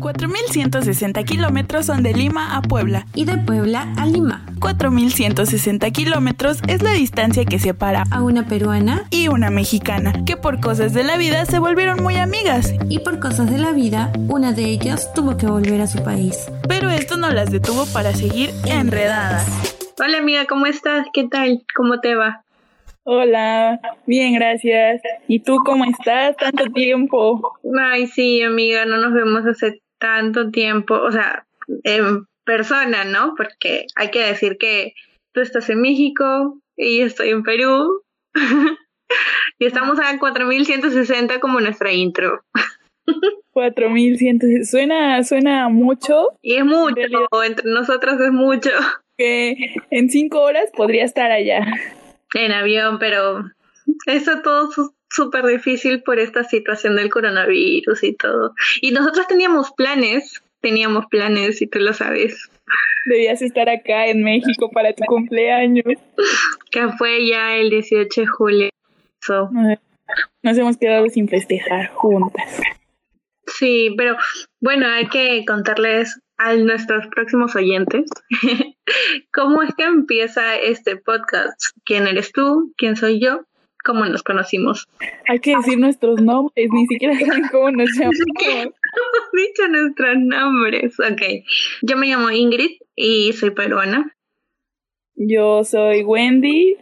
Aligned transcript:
4.160 0.00 1.24
kilómetros 1.24 1.86
son 1.86 2.02
de 2.02 2.14
Lima 2.14 2.56
a 2.56 2.62
Puebla. 2.62 3.06
Y 3.14 3.26
de 3.26 3.36
Puebla 3.36 3.92
a 3.98 4.06
Lima. 4.06 4.46
4.160 4.58 5.92
kilómetros 5.92 6.60
es 6.68 6.82
la 6.82 6.92
distancia 6.92 7.44
que 7.44 7.58
separa 7.58 8.04
A 8.10 8.22
una 8.22 8.46
peruana 8.46 9.04
y 9.10 9.28
una 9.28 9.50
mexicana, 9.50 10.24
que 10.24 10.36
por 10.36 10.60
cosas 10.60 10.94
de 10.94 11.04
la 11.04 11.18
vida 11.18 11.44
se 11.44 11.58
volvieron 11.58 12.02
muy 12.02 12.16
amigas. 12.16 12.74
y 12.88 13.00
por 13.00 13.20
cosas 13.20 13.50
de 13.50 13.58
la 13.58 13.72
vida, 13.72 14.12
una 14.28 14.52
de 14.52 14.64
ellas 14.64 15.12
tuvo 15.14 15.36
que 15.36 15.46
volver 15.46 15.80
a 15.80 15.86
su 15.86 16.02
país. 16.02 16.50
Pero 16.66 16.90
esto 16.90 17.16
no 17.16 17.30
las 17.30 17.50
detuvo 17.50 17.84
para 17.92 18.12
seguir 18.12 18.50
enredadas. 18.66 19.46
Hola 20.02 20.18
amiga, 20.18 20.46
¿cómo 20.46 20.66
estás? 20.66 21.06
¿Qué 21.12 21.28
tal? 21.28 21.62
¿Cómo 21.76 22.00
te 22.00 22.14
va? 22.14 22.42
Hola, 23.04 23.80
bien, 24.06 24.34
gracias. 24.34 25.02
¿Y 25.28 25.40
tú 25.40 25.58
cómo 25.64 25.84
estás? 25.84 26.36
Tanto 26.36 26.64
tiempo. 26.72 27.58
Ay, 27.78 28.06
sí, 28.06 28.42
amiga, 28.42 28.84
no 28.86 28.96
nos 28.96 29.12
vemos 29.12 29.44
hace 29.46 29.80
tanto 30.00 30.50
tiempo, 30.50 30.94
o 30.94 31.12
sea, 31.12 31.46
en 31.84 32.26
persona, 32.44 33.04
¿no? 33.04 33.34
Porque 33.36 33.86
hay 33.94 34.10
que 34.10 34.24
decir 34.24 34.58
que 34.58 34.94
tú 35.32 35.40
estás 35.40 35.70
en 35.70 35.80
México 35.80 36.58
y 36.76 36.98
yo 36.98 37.06
estoy 37.06 37.30
en 37.30 37.42
Perú. 37.44 38.02
y 39.58 39.66
estamos 39.66 40.00
a 40.00 40.18
4160 40.18 41.38
como 41.38 41.60
nuestra 41.60 41.92
intro. 41.92 42.42
4.100. 43.54 44.64
Suena, 44.64 45.22
suena 45.24 45.68
mucho 45.68 46.28
Y 46.42 46.54
es 46.54 46.64
mucho, 46.64 46.94
entre 47.44 47.70
nosotros 47.70 48.20
es 48.20 48.30
mucho 48.32 48.70
que 49.18 49.74
en 49.90 50.08
cinco 50.08 50.40
horas 50.40 50.70
podría 50.76 51.04
estar 51.04 51.30
allá. 51.30 51.66
en 52.34 52.52
avión, 52.52 52.98
pero 52.98 53.44
eso 54.06 54.40
todo 54.42 54.70
su- 54.70 54.94
súper 55.10 55.44
difícil 55.46 56.02
por 56.02 56.18
esta 56.18 56.44
situación 56.44 56.96
del 56.96 57.10
coronavirus 57.10 58.02
y 58.04 58.14
todo. 58.14 58.54
Y 58.80 58.92
nosotros 58.92 59.26
teníamos 59.26 59.72
planes, 59.72 60.42
teníamos 60.60 61.06
planes 61.06 61.60
y 61.62 61.66
tú 61.66 61.78
lo 61.80 61.92
sabes. 61.92 62.50
Debías 63.06 63.42
estar 63.42 63.68
acá 63.68 64.06
en 64.06 64.22
México 64.22 64.70
para 64.70 64.92
tu 64.92 65.04
cumpleaños. 65.04 65.84
que 66.70 66.88
fue 66.98 67.26
ya 67.26 67.56
el 67.56 67.70
18 67.70 68.20
de 68.20 68.26
julio. 68.26 68.68
So, 69.20 69.50
Nos 70.42 70.58
hemos 70.58 70.76
quedado 70.78 71.06
sin 71.08 71.28
festejar 71.28 71.88
juntas. 71.90 72.60
sí, 73.46 73.94
pero 73.96 74.16
bueno, 74.60 74.86
hay 74.86 75.08
que 75.08 75.44
contarles 75.44 76.20
a 76.38 76.54
nuestros 76.54 77.06
próximos 77.08 77.54
oyentes 77.54 78.08
cómo 79.32 79.62
es 79.62 79.74
que 79.74 79.84
empieza 79.84 80.56
este 80.56 80.96
podcast. 80.96 81.60
¿Quién 81.84 82.06
eres 82.06 82.32
tú? 82.32 82.72
¿Quién 82.78 82.96
soy 82.96 83.20
yo? 83.20 83.44
¿Cómo 83.84 84.04
nos 84.06 84.22
conocimos? 84.22 84.88
Hay 85.26 85.38
que 85.40 85.56
decir 85.56 85.78
nuestros 85.78 86.20
nombres, 86.20 86.68
ni 86.70 86.86
siquiera 86.86 87.18
saben 87.18 87.48
cómo 87.50 87.70
nos 87.70 87.88
llamamos. 87.96 88.18
Hemos 88.20 89.32
dicho 89.32 89.68
nuestros 89.68 90.16
nombres. 90.18 91.00
Ok, 91.00 91.22
yo 91.82 91.96
me 91.96 92.06
llamo 92.08 92.30
Ingrid 92.30 92.78
y 92.94 93.32
soy 93.32 93.50
peruana. 93.50 94.14
Yo 95.14 95.64
soy 95.64 96.02
Wendy. 96.02 96.76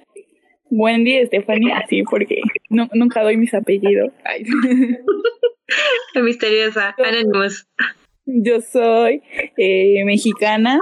Wendy 0.71 1.17
Estefania, 1.17 1.79
así 1.79 2.03
porque 2.03 2.43
nu- 2.69 2.91
nunca 2.93 3.23
doy 3.23 3.37
mis 3.39 3.55
apellidos. 3.55 4.13
Ay. 4.25 4.45
La 6.15 6.23
misteriosa, 6.23 6.95
Anonymous. 6.99 7.67
Yo 8.27 8.61
soy 8.61 9.23
eh, 9.57 10.05
mexicana 10.05 10.79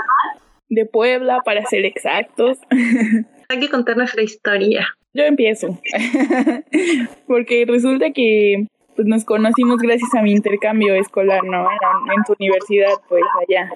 de 0.68 0.86
Puebla, 0.86 1.40
para 1.44 1.64
ser 1.66 1.84
exactos. 1.84 2.58
Hay 3.48 3.60
que 3.60 3.68
contar 3.68 3.96
nuestra 3.96 4.22
historia. 4.22 4.88
Yo 5.16 5.24
empiezo. 5.24 5.78
Porque 7.26 7.64
resulta 7.66 8.10
que 8.10 8.66
pues, 8.94 9.08
nos 9.08 9.24
conocimos 9.24 9.78
gracias 9.78 10.14
a 10.14 10.22
mi 10.22 10.32
intercambio 10.32 10.94
escolar, 10.94 11.42
¿no? 11.44 11.62
En, 11.62 12.12
en 12.16 12.24
tu 12.26 12.34
universidad, 12.38 12.92
pues 13.08 13.22
allá, 13.48 13.70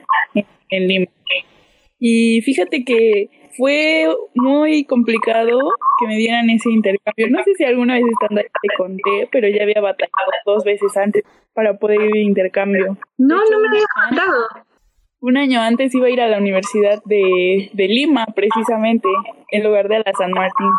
en, 0.69 0.89
Lima. 0.89 1.07
Y 1.99 2.43
fíjate 2.43 2.85
que 2.85 3.29
fue 3.57 4.07
muy 4.35 4.85
complicado 4.85 5.59
que 6.01 6.07
me 6.07 6.17
dieran 6.17 6.49
ese 6.51 6.71
intercambio. 6.71 7.29
No 7.31 7.43
sé 7.45 7.55
si 7.55 7.65
alguna 7.65 7.95
vez 7.95 8.05
estando 8.11 8.41
ahí 8.41 8.47
te 8.47 8.77
conté, 8.77 9.29
pero 9.33 9.49
ya 9.49 9.63
había 9.63 9.81
batallado 9.81 10.31
dos 10.47 10.65
veces 10.65 10.97
antes 10.97 11.25
para 11.55 11.79
poder 11.79 12.01
ir 12.03 12.13
de 12.13 12.21
intercambio. 12.21 12.97
No, 13.19 13.39
De 13.39 13.45
hecho, 13.45 13.53
no 13.53 13.61
me 13.61 13.69
había 13.69 13.85
contado. 14.09 14.47
Un 15.21 15.37
año 15.37 15.61
antes 15.61 15.95
iba 15.95 16.07
a 16.07 16.11
ir 16.11 16.21
a 16.23 16.29
la 16.29 16.39
Universidad 16.39 17.03
de, 17.05 17.71
de 17.75 17.89
Lima, 17.89 18.27
precisamente, 18.35 19.09
en 19.51 19.65
lugar 19.65 19.89
de 19.89 19.97
a 19.97 20.03
la 20.05 20.13
San 20.17 20.31
Martín. 20.31 20.71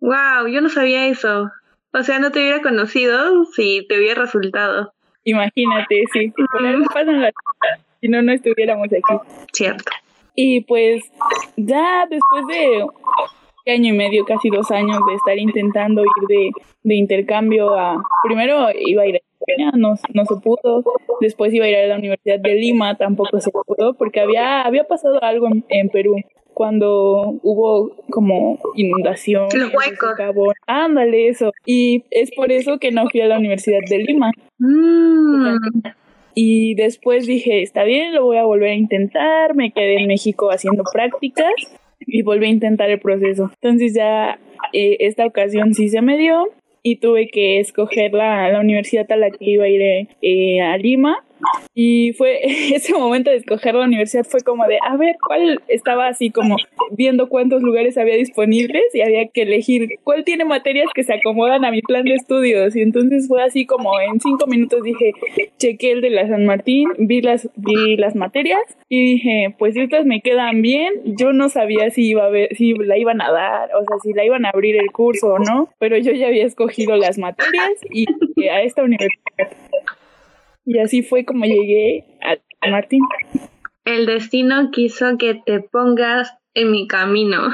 Wow, 0.00 0.46
yo 0.48 0.60
no 0.60 0.68
sabía 0.68 1.06
eso. 1.06 1.50
O 1.92 2.02
sea, 2.02 2.18
no 2.18 2.30
te 2.30 2.40
hubiera 2.40 2.62
conocido 2.62 3.44
si 3.46 3.86
te 3.88 3.98
hubiera 3.98 4.22
resultado. 4.22 4.92
Imagínate, 5.24 6.04
sí, 6.12 6.32
por 6.52 6.66
algo 6.66 6.84
pasan 6.86 7.20
las 7.20 7.32
cosas, 7.32 7.84
si 8.00 8.08
no, 8.08 8.22
no 8.22 8.32
estuviéramos 8.32 8.86
aquí. 8.86 9.46
Cierto. 9.52 9.90
Y 10.34 10.60
pues 10.62 11.02
ya 11.56 12.06
después 12.08 12.46
de 12.46 12.86
año 13.72 13.92
y 13.92 13.96
medio, 13.96 14.24
casi 14.24 14.48
dos 14.48 14.70
años 14.70 14.98
de 15.06 15.14
estar 15.14 15.38
intentando 15.38 16.02
ir 16.02 16.28
de, 16.28 16.50
de 16.82 16.94
intercambio 16.94 17.74
a... 17.74 18.02
Primero 18.22 18.68
iba 18.74 19.02
a 19.02 19.06
ir 19.06 19.16
a 19.16 19.18
España, 19.18 19.72
no, 19.76 19.94
no 20.14 20.24
se 20.24 20.36
pudo. 20.36 20.84
Después 21.20 21.52
iba 21.52 21.66
a 21.66 21.68
ir 21.68 21.76
a 21.76 21.86
la 21.88 21.96
Universidad 21.96 22.38
de 22.38 22.54
Lima, 22.54 22.96
tampoco 22.96 23.40
se 23.40 23.50
pudo, 23.50 23.94
porque 23.94 24.20
había, 24.20 24.62
había 24.62 24.84
pasado 24.84 25.22
algo 25.22 25.48
en, 25.48 25.64
en 25.68 25.88
Perú 25.90 26.16
cuando 26.58 27.38
hubo 27.44 27.94
como 28.10 28.58
inundación. 28.74 29.46
Los 29.54 29.72
huecos. 29.72 30.54
Ándale, 30.66 31.28
eso. 31.28 31.52
Y 31.64 32.02
es 32.10 32.32
por 32.34 32.50
eso 32.50 32.78
que 32.78 32.90
no 32.90 33.08
fui 33.08 33.20
a 33.20 33.26
la 33.26 33.38
Universidad 33.38 33.78
de 33.88 33.98
Lima. 33.98 34.32
Mm, 34.58 35.56
Y 36.34 36.74
después 36.74 37.28
dije, 37.28 37.62
está 37.62 37.84
bien, 37.84 38.12
lo 38.12 38.24
voy 38.24 38.38
a 38.38 38.42
volver 38.42 38.70
a 38.70 38.74
intentar. 38.74 39.54
Me 39.54 39.70
quedé 39.70 40.00
en 40.00 40.08
México 40.08 40.50
haciendo 40.50 40.82
prácticas 40.92 41.52
y 42.00 42.22
volví 42.22 42.46
a 42.46 42.50
intentar 42.50 42.90
el 42.90 42.98
proceso. 42.98 43.52
Entonces 43.62 43.94
ya 43.94 44.40
eh, 44.72 44.96
esta 44.98 45.26
ocasión 45.26 45.74
sí 45.74 45.88
se 45.88 46.02
me 46.02 46.18
dio 46.18 46.48
y 46.82 46.96
tuve 46.96 47.28
que 47.28 47.60
escoger 47.60 48.12
la, 48.14 48.50
la 48.50 48.58
universidad 48.58 49.06
a 49.12 49.16
la 49.16 49.30
que 49.30 49.44
iba 49.44 49.64
a 49.64 49.68
ir 49.68 49.80
eh, 49.80 50.08
eh, 50.22 50.60
a 50.60 50.76
Lima. 50.76 51.24
Y 51.74 52.12
fue 52.14 52.40
ese 52.74 52.94
momento 52.94 53.30
de 53.30 53.36
escoger 53.36 53.74
la 53.74 53.84
universidad 53.84 54.24
fue 54.24 54.40
como 54.40 54.66
de, 54.66 54.78
a 54.86 54.96
ver, 54.96 55.16
¿cuál 55.24 55.60
estaba 55.68 56.08
así 56.08 56.30
como 56.30 56.56
viendo 56.90 57.28
cuántos 57.28 57.62
lugares 57.62 57.96
había 57.98 58.16
disponibles 58.16 58.82
y 58.94 59.02
había 59.02 59.28
que 59.28 59.42
elegir 59.42 59.98
cuál 60.04 60.24
tiene 60.24 60.44
materias 60.44 60.88
que 60.94 61.04
se 61.04 61.14
acomodan 61.14 61.64
a 61.64 61.70
mi 61.70 61.82
plan 61.82 62.04
de 62.04 62.14
estudios? 62.14 62.74
Y 62.76 62.82
entonces 62.82 63.28
fue 63.28 63.42
así 63.42 63.66
como 63.66 63.98
en 64.00 64.20
cinco 64.20 64.46
minutos 64.46 64.82
dije, 64.82 65.12
chequé 65.58 65.92
el 65.92 66.00
de 66.00 66.10
la 66.10 66.28
San 66.28 66.46
Martín, 66.46 66.88
vi 66.98 67.20
las, 67.20 67.48
vi 67.56 67.96
las 67.96 68.14
materias 68.14 68.60
y 68.88 69.14
dije, 69.14 69.54
pues 69.58 69.76
estas 69.76 70.06
me 70.06 70.20
quedan 70.20 70.62
bien. 70.62 70.92
Yo 71.04 71.32
no 71.32 71.48
sabía 71.48 71.90
si 71.90 72.08
iba 72.08 72.26
a 72.26 72.30
si 72.56 72.74
la 72.74 72.98
iban 72.98 73.20
a 73.20 73.30
dar, 73.30 73.70
o 73.74 73.84
sea, 73.84 73.98
si 74.02 74.12
la 74.12 74.24
iban 74.24 74.46
a 74.46 74.50
abrir 74.50 74.76
el 74.76 74.90
curso 74.90 75.34
o 75.34 75.38
no, 75.38 75.68
pero 75.78 75.96
yo 75.96 76.12
ya 76.12 76.28
había 76.28 76.44
escogido 76.44 76.96
las 76.96 77.18
materias 77.18 77.72
y 77.90 78.06
a 78.48 78.62
esta 78.62 78.82
universidad. 78.82 79.48
Y 80.68 80.78
así 80.80 81.02
fue 81.02 81.24
como 81.24 81.46
llegué 81.46 82.04
a 82.20 82.36
San 82.60 82.72
Martín. 82.72 83.00
el 83.86 84.04
destino 84.04 84.70
quiso 84.70 85.16
que 85.16 85.40
te 85.46 85.60
pongas 85.60 86.36
en 86.52 86.70
mi 86.70 86.86
camino. 86.86 87.48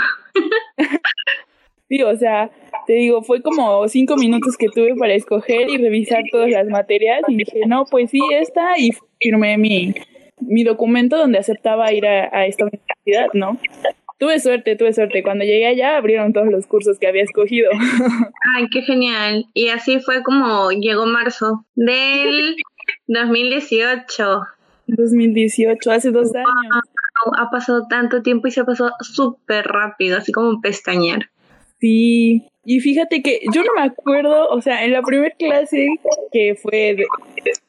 Sí, 1.86 2.02
o 2.02 2.16
sea, 2.16 2.50
te 2.88 2.94
digo, 2.94 3.22
fue 3.22 3.40
como 3.40 3.86
cinco 3.88 4.16
minutos 4.16 4.56
que 4.56 4.68
tuve 4.68 4.96
para 4.96 5.12
escoger 5.14 5.68
y 5.68 5.76
revisar 5.76 6.22
todas 6.32 6.50
las 6.50 6.66
materias 6.66 7.20
y 7.28 7.36
dije, 7.36 7.60
no, 7.68 7.84
pues 7.84 8.10
sí, 8.10 8.18
esta 8.32 8.78
y 8.78 8.90
firmé 9.20 9.58
mi, 9.58 9.94
mi 10.40 10.64
documento 10.64 11.16
donde 11.16 11.38
aceptaba 11.38 11.92
ir 11.92 12.06
a, 12.06 12.36
a 12.36 12.46
esta 12.46 12.64
universidad, 12.64 13.28
¿no? 13.34 13.60
Tuve 14.18 14.40
suerte, 14.40 14.74
tuve 14.76 14.92
suerte. 14.92 15.22
Cuando 15.22 15.44
llegué 15.44 15.66
allá 15.66 15.96
abrieron 15.98 16.32
todos 16.32 16.48
los 16.48 16.66
cursos 16.66 16.98
que 16.98 17.06
había 17.06 17.22
escogido. 17.22 17.70
Ay, 18.56 18.66
qué 18.72 18.82
genial. 18.82 19.46
Y 19.54 19.68
así 19.68 20.00
fue 20.00 20.22
como 20.22 20.70
llegó 20.70 21.06
marzo 21.06 21.66
del 21.74 22.56
2018. 23.08 24.42
2018, 24.86 25.90
hace 25.90 26.10
dos 26.10 26.34
años. 26.34 26.82
Ha 27.38 27.50
pasado 27.50 27.86
tanto 27.88 28.22
tiempo 28.22 28.48
y 28.48 28.50
se 28.50 28.64
pasó 28.64 28.90
súper 29.00 29.66
rápido, 29.66 30.18
así 30.18 30.32
como 30.32 30.60
pestañear. 30.60 31.30
Sí, 31.80 32.44
y 32.64 32.80
fíjate 32.80 33.22
que 33.22 33.40
yo 33.52 33.62
no 33.62 33.72
me 33.76 33.82
acuerdo, 33.82 34.48
o 34.48 34.60
sea, 34.60 34.84
en 34.84 34.92
la 34.92 35.02
primera 35.02 35.34
clase 35.36 35.86
que 36.32 36.54
fue, 36.60 36.94
de- 36.96 37.06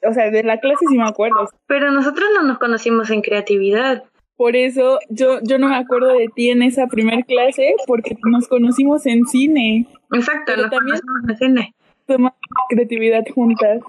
o 0.07 0.13
sea, 0.13 0.29
de 0.31 0.43
la 0.43 0.59
clase 0.59 0.85
sí 0.89 0.97
me 0.97 1.07
acuerdo. 1.07 1.47
Pero 1.67 1.91
nosotros 1.91 2.27
no 2.33 2.43
nos 2.43 2.57
conocimos 2.59 3.09
en 3.11 3.21
creatividad. 3.21 4.03
Por 4.35 4.55
eso 4.57 4.99
yo, 5.09 5.39
yo 5.43 5.57
no 5.57 5.69
me 5.69 5.75
acuerdo 5.77 6.07
de 6.13 6.27
ti 6.35 6.49
en 6.49 6.61
esa 6.61 6.87
primera 6.87 7.21
clase 7.23 7.73
porque 7.87 8.17
nos 8.25 8.47
conocimos 8.49 9.05
en 9.05 9.25
cine. 9.25 9.87
Exacto, 10.11 10.43
Pero 10.47 10.61
nos 10.63 10.71
también- 10.71 10.99
conocimos 10.99 11.29
en 11.29 11.37
cine. 11.37 11.75
Tomamos 12.07 12.33
creatividad 12.69 13.23
juntas. 13.33 13.81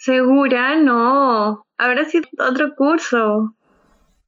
Segura, 0.00 0.76
no. 0.76 1.66
Habrá 1.76 2.06
sido 2.06 2.26
otro 2.38 2.74
curso. 2.74 3.54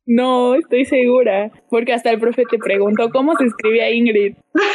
No, 0.05 0.55
estoy 0.55 0.85
segura. 0.85 1.51
Porque 1.71 1.95
hasta 1.95 2.11
el 2.11 2.21
profe 2.21 2.45
te 2.45 2.59
preguntó 2.59 3.09
cómo 3.11 3.35
se 3.37 3.47
escribía 3.47 3.91
Ingrid. 3.91 4.37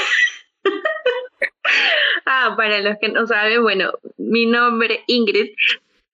Ah, 2.29 2.55
para 2.57 2.81
los 2.81 2.97
que 2.99 3.07
no 3.07 3.25
saben, 3.25 3.61
bueno, 3.61 3.91
mi 4.17 4.45
nombre 4.45 5.01
Ingrid 5.07 5.51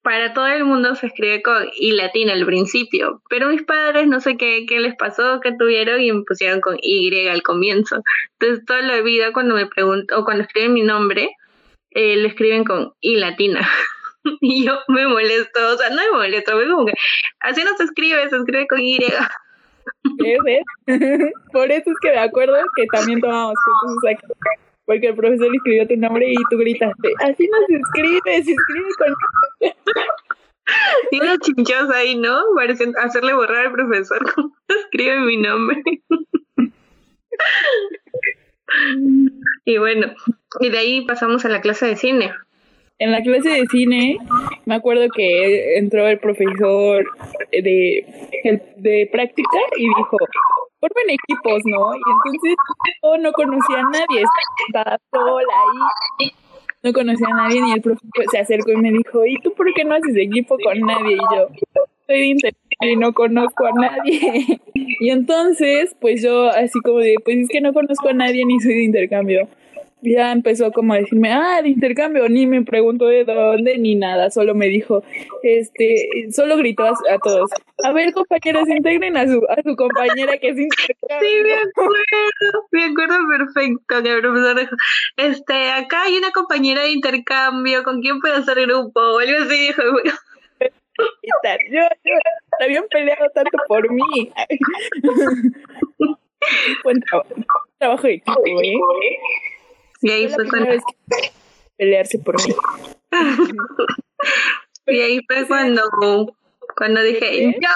para 0.04 0.34
todo 0.34 0.46
el 0.48 0.64
mundo 0.64 0.94
se 0.94 1.08
escribe 1.08 1.42
con 1.42 1.70
I 1.76 1.94
latina 1.94 2.34
al 2.34 2.46
principio, 2.46 3.24
pero 3.30 3.50
mis 3.50 3.64
padres 3.64 4.06
no 4.06 4.20
sé 4.20 4.38
qué, 4.38 4.66
qué 4.68 4.80
les 4.80 4.96
pasó, 4.96 5.40
qué 5.42 5.54
tuvieron 5.58 6.02
y 6.02 6.12
me 6.12 6.24
pusieron 6.24 6.62
con 6.62 6.78
Y 6.80 7.28
al 7.28 7.42
comienzo. 7.42 8.04
Entonces 8.40 8.64
toda 8.66 8.82
la 8.82 9.02
vida 9.02 9.34
cuando 9.34 9.56
me 9.56 9.66
pregunto, 9.66 10.20
o 10.20 10.24
cuando 10.24 10.44
escriben 10.44 10.74
mi 10.74 10.84
nombre, 10.84 11.30
eh, 11.92 12.16
le 12.18 12.28
escriben 12.28 12.64
con 12.64 12.94
I 13.00 13.16
latina. 13.16 13.68
y 14.42 14.66
yo 14.66 14.80
me 14.88 15.08
molesto, 15.08 15.60
o 15.74 15.78
sea, 15.78 15.90
no 15.90 15.96
me 15.96 16.12
molesto, 16.12 16.56
me 16.56 16.70
como 16.70 16.86
que 16.86 16.94
así 17.42 17.64
no 17.64 17.76
se 17.78 17.84
escribe, 17.84 18.30
se 18.30 18.38
escribe 18.38 18.68
con 18.68 18.80
Y. 18.80 19.00
Por 21.52 21.72
eso 21.72 21.92
es 21.92 21.98
que 22.02 22.12
me 22.12 22.20
acuerdo 22.20 22.58
que 22.76 22.86
también 22.88 23.20
tomamos 23.20 23.56
fotos 23.66 23.98
porque 24.86 25.08
el 25.08 25.16
profesor 25.16 25.48
escribió 25.54 25.88
tu 25.88 25.96
nombre 25.96 26.30
y 26.30 26.36
tú 26.50 26.58
gritaste, 26.58 27.14
así 27.20 27.48
no 27.48 27.58
se 27.68 27.76
escribe, 27.76 28.44
se 28.44 28.52
escribe 28.52 28.90
con... 28.98 29.16
Y 31.12 31.20
una 31.22 31.38
chinchosa 31.38 31.96
ahí, 31.96 32.16
¿no? 32.16 32.42
Parece 32.56 32.92
hacerle 33.02 33.34
borrar 33.34 33.68
al 33.68 33.72
profesor 33.72 34.20
cómo 34.34 34.56
escribe 34.68 35.20
mi 35.22 35.38
nombre. 35.38 35.82
y 39.66 39.78
bueno, 39.78 40.14
y 40.60 40.70
de 40.70 40.78
ahí 40.78 41.06
pasamos 41.06 41.46
a 41.46 41.50
la 41.50 41.62
clase 41.62 41.86
de 41.86 41.96
cine. 41.96 42.34
En 43.00 43.12
la 43.12 43.22
clase 43.22 43.50
de 43.50 43.66
cine, 43.72 44.18
me 44.66 44.76
acuerdo 44.76 45.08
que 45.14 45.78
entró 45.78 46.08
el 46.08 46.20
profesor 46.20 47.06
de, 47.52 48.06
de 48.78 49.10
práctica 49.12 49.58
y 49.78 49.84
dijo, 49.84 50.18
formen 50.80 51.10
equipos, 51.10 51.62
¿no? 51.66 51.96
Y 51.96 52.02
entonces 52.12 52.56
yo 53.02 53.18
no 53.18 53.32
conocía 53.32 53.80
a 53.80 53.84
nadie, 53.84 54.24
estaba 54.68 54.98
sola 55.12 55.54
ahí, 56.20 56.32
no 56.84 56.94
conocía 56.94 57.28
a 57.32 57.36
nadie, 57.36 57.62
y 57.68 57.72
el 57.72 57.82
profesor 57.82 58.26
se 58.32 58.38
acercó 58.40 58.72
y 58.72 58.78
me 58.78 58.92
dijo, 58.92 59.26
¿y 59.26 59.38
tú 59.40 59.54
por 59.54 59.74
qué 59.74 59.84
no 59.86 59.96
haces 59.96 60.16
equipo 60.16 60.58
con 60.64 60.80
nadie? 60.82 61.16
Y 61.16 61.36
yo, 61.36 61.48
soy 62.06 62.20
de 62.20 62.26
intercambio 62.26 62.92
y 62.92 62.96
no 62.98 63.14
conozco 63.14 63.66
a 63.66 63.72
nadie. 63.72 64.60
y 64.74 65.10
entonces, 65.10 65.96
pues 66.00 66.22
yo 66.22 66.50
así 66.50 66.80
como 66.82 67.00
de, 67.00 67.16
pues 67.24 67.38
es 67.38 67.50
que 67.50 67.62
no 67.62 67.74
conozco 67.74 68.10
a 68.10 68.14
nadie 68.14 68.46
ni 68.46 68.60
soy 68.60 68.76
de 68.76 68.84
intercambio 68.84 69.48
ya 70.04 70.32
empezó 70.32 70.72
como 70.72 70.94
a 70.94 70.98
decirme, 70.98 71.32
ah, 71.32 71.62
de 71.62 71.70
intercambio, 71.70 72.28
ni 72.30 72.46
me 72.46 72.64
preguntó 72.64 73.08
de 73.08 73.24
dónde 73.24 73.78
ni 73.78 73.96
nada, 73.96 74.30
solo 74.30 74.54
me 74.54 74.68
dijo, 74.68 75.04
este, 75.44 76.28
solo 76.32 76.58
gritó 76.58 76.86
a, 76.86 77.18
todos, 77.24 77.52
a 77.84 77.92
ver 77.92 78.14
compañeros, 78.14 78.68
integren 78.68 79.18
a 79.18 79.28
su, 79.28 79.42
a 79.50 79.62
su 79.64 79.76
compañera 79.76 80.38
que 80.38 80.50
es 80.50 80.58
intercambio. 80.60 81.30
Sí, 81.30 81.44
me 81.44 81.54
acuerdo, 81.54 82.68
me 82.72 82.84
acuerdo 82.86 83.18
perfecto 83.28 84.04
que 84.04 84.14
el 84.14 84.22
profesor 84.22 84.60
dijo, 84.60 84.76
este, 85.18 85.72
acá 85.72 86.04
hay 86.04 86.18
una 86.18 86.32
compañera 86.32 86.84
de 86.84 86.92
intercambio, 86.92 87.84
¿con 87.84 88.02
quién 88.02 88.20
puedo 88.20 88.36
hacer 88.36 88.62
grupo? 88.62 89.00
O 89.00 89.20
algo 89.20 89.44
así 89.44 89.68
dijo. 89.68 89.82
Yo, 91.24 91.34
yo, 91.72 91.82
habían 92.64 92.86
peleado 92.90 93.28
tanto 93.34 93.58
por 93.68 93.92
mí. 93.92 94.32
Buen 96.84 97.00
trabajo, 97.02 97.34
trabajo 97.80 98.08
de 98.08 98.14
equipo, 98.14 98.42
¿eh? 98.46 98.78
Y 100.04 100.12
ahí 100.12 100.28
fue, 100.28 100.48
cuando... 100.48 100.70
pelearse 101.78 102.20
por 102.20 102.36
mí. 102.46 102.54
y 104.88 105.02
ahí 105.02 105.20
fue 105.26 105.48
cuando, 105.48 105.82
cuando 106.76 107.02
dije, 107.02 107.54
yo. 107.54 107.70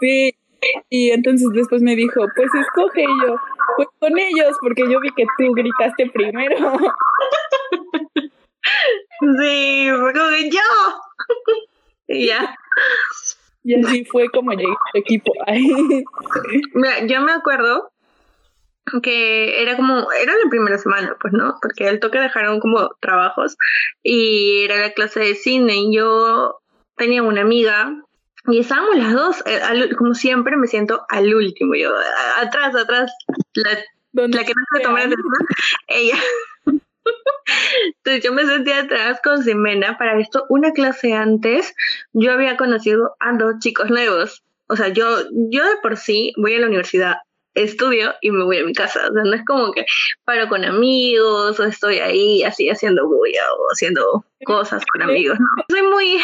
Sí, 0.00 0.34
y 0.88 1.10
entonces 1.10 1.48
después 1.52 1.82
me 1.82 1.94
dijo, 1.94 2.24
pues 2.34 2.48
escoge 2.54 3.02
yo, 3.02 3.36
pues 3.76 3.88
con 3.98 4.18
ellos, 4.18 4.56
porque 4.62 4.90
yo 4.90 4.98
vi 5.00 5.10
que 5.10 5.24
tú 5.36 5.52
gritaste 5.52 6.10
primero. 6.10 6.56
Sí, 9.20 9.88
fue 9.98 10.12
como 10.12 10.28
que 10.30 10.50
yo. 10.50 10.60
Y 12.06 12.26
ya. 12.28 12.54
Y 13.64 13.74
así 13.74 14.04
fue 14.04 14.28
como 14.30 14.52
llegué 14.52 14.72
a 14.72 14.98
equipo. 14.98 15.32
Mira, 16.74 17.06
yo 17.06 17.20
me 17.20 17.32
acuerdo 17.32 17.90
que 19.02 19.62
era 19.62 19.76
como, 19.76 20.10
era 20.12 20.32
la 20.32 20.50
primera 20.50 20.78
semana, 20.78 21.16
pues, 21.20 21.32
¿no? 21.32 21.56
Porque 21.60 21.88
al 21.88 22.00
toque 22.00 22.18
dejaron 22.18 22.60
como 22.60 22.90
trabajos 23.00 23.56
y 24.02 24.62
era 24.64 24.76
la 24.76 24.92
clase 24.92 25.20
de 25.20 25.34
cine 25.34 25.76
y 25.76 25.96
yo 25.96 26.60
tenía 26.96 27.22
una 27.22 27.42
amiga 27.42 27.94
y 28.46 28.60
estábamos 28.60 28.96
las 28.96 29.12
dos, 29.12 29.42
eh, 29.46 29.60
como 29.96 30.14
siempre 30.14 30.56
me 30.56 30.66
siento 30.66 31.04
al 31.08 31.34
último, 31.34 31.74
yo 31.74 31.92
atrás, 32.40 32.74
atrás, 32.74 33.12
la, 33.54 33.72
la 34.12 34.44
que 34.44 34.52
no 34.54 34.62
se 34.74 34.82
tomar 34.82 35.08
ella. 35.88 36.16
Entonces 37.96 38.24
yo 38.24 38.32
me 38.32 38.46
sentía 38.46 38.80
atrás 38.80 39.20
con 39.22 39.42
Ximena. 39.42 39.98
Para 39.98 40.18
esto, 40.20 40.44
una 40.48 40.72
clase 40.72 41.12
antes, 41.12 41.74
yo 42.12 42.32
había 42.32 42.56
conocido 42.56 43.16
a 43.20 43.32
dos 43.36 43.54
chicos 43.60 43.90
nuevos. 43.90 44.44
O 44.68 44.76
sea, 44.76 44.88
yo, 44.88 45.06
yo 45.50 45.64
de 45.64 45.76
por 45.82 45.96
sí 45.96 46.32
voy 46.36 46.54
a 46.54 46.58
la 46.58 46.66
universidad 46.66 47.16
estudio 47.54 48.14
y 48.20 48.30
me 48.30 48.44
voy 48.44 48.58
a 48.58 48.64
mi 48.64 48.72
casa. 48.72 49.00
O 49.08 49.12
sea, 49.12 49.22
no 49.24 49.34
es 49.34 49.44
como 49.44 49.72
que 49.72 49.84
paro 50.24 50.48
con 50.48 50.64
amigos 50.64 51.58
o 51.58 51.64
estoy 51.64 51.98
ahí 51.98 52.42
así 52.42 52.68
haciendo 52.70 53.06
bulla 53.06 53.44
o 53.52 53.68
haciendo 53.72 54.24
cosas 54.44 54.84
con 54.92 55.02
amigos. 55.02 55.38
Soy 55.68 55.82
muy 55.82 56.18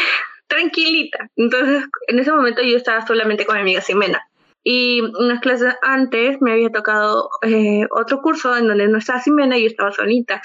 tranquilita. 0.47 1.29
Entonces, 1.37 1.85
en 2.09 2.19
ese 2.19 2.33
momento 2.33 2.63
yo 2.63 2.77
estaba 2.77 3.07
solamente 3.07 3.45
con 3.45 3.57
mi 3.57 3.63
amiga 3.63 3.81
Ximena. 3.81 4.23
Y 4.63 5.01
unas 5.01 5.41
clases 5.41 5.75
antes 5.83 6.41
me 6.41 6.53
había 6.53 6.71
tocado 6.71 7.29
eh, 7.43 7.87
otro 7.91 8.23
curso 8.23 8.57
en 8.57 8.67
donde 8.67 8.89
no 8.89 8.99
estaba 8.99 9.21
Ximena 9.21 9.59
y 9.59 9.63
yo 9.63 9.69
estaba 9.69 9.93
solita. 9.93 10.41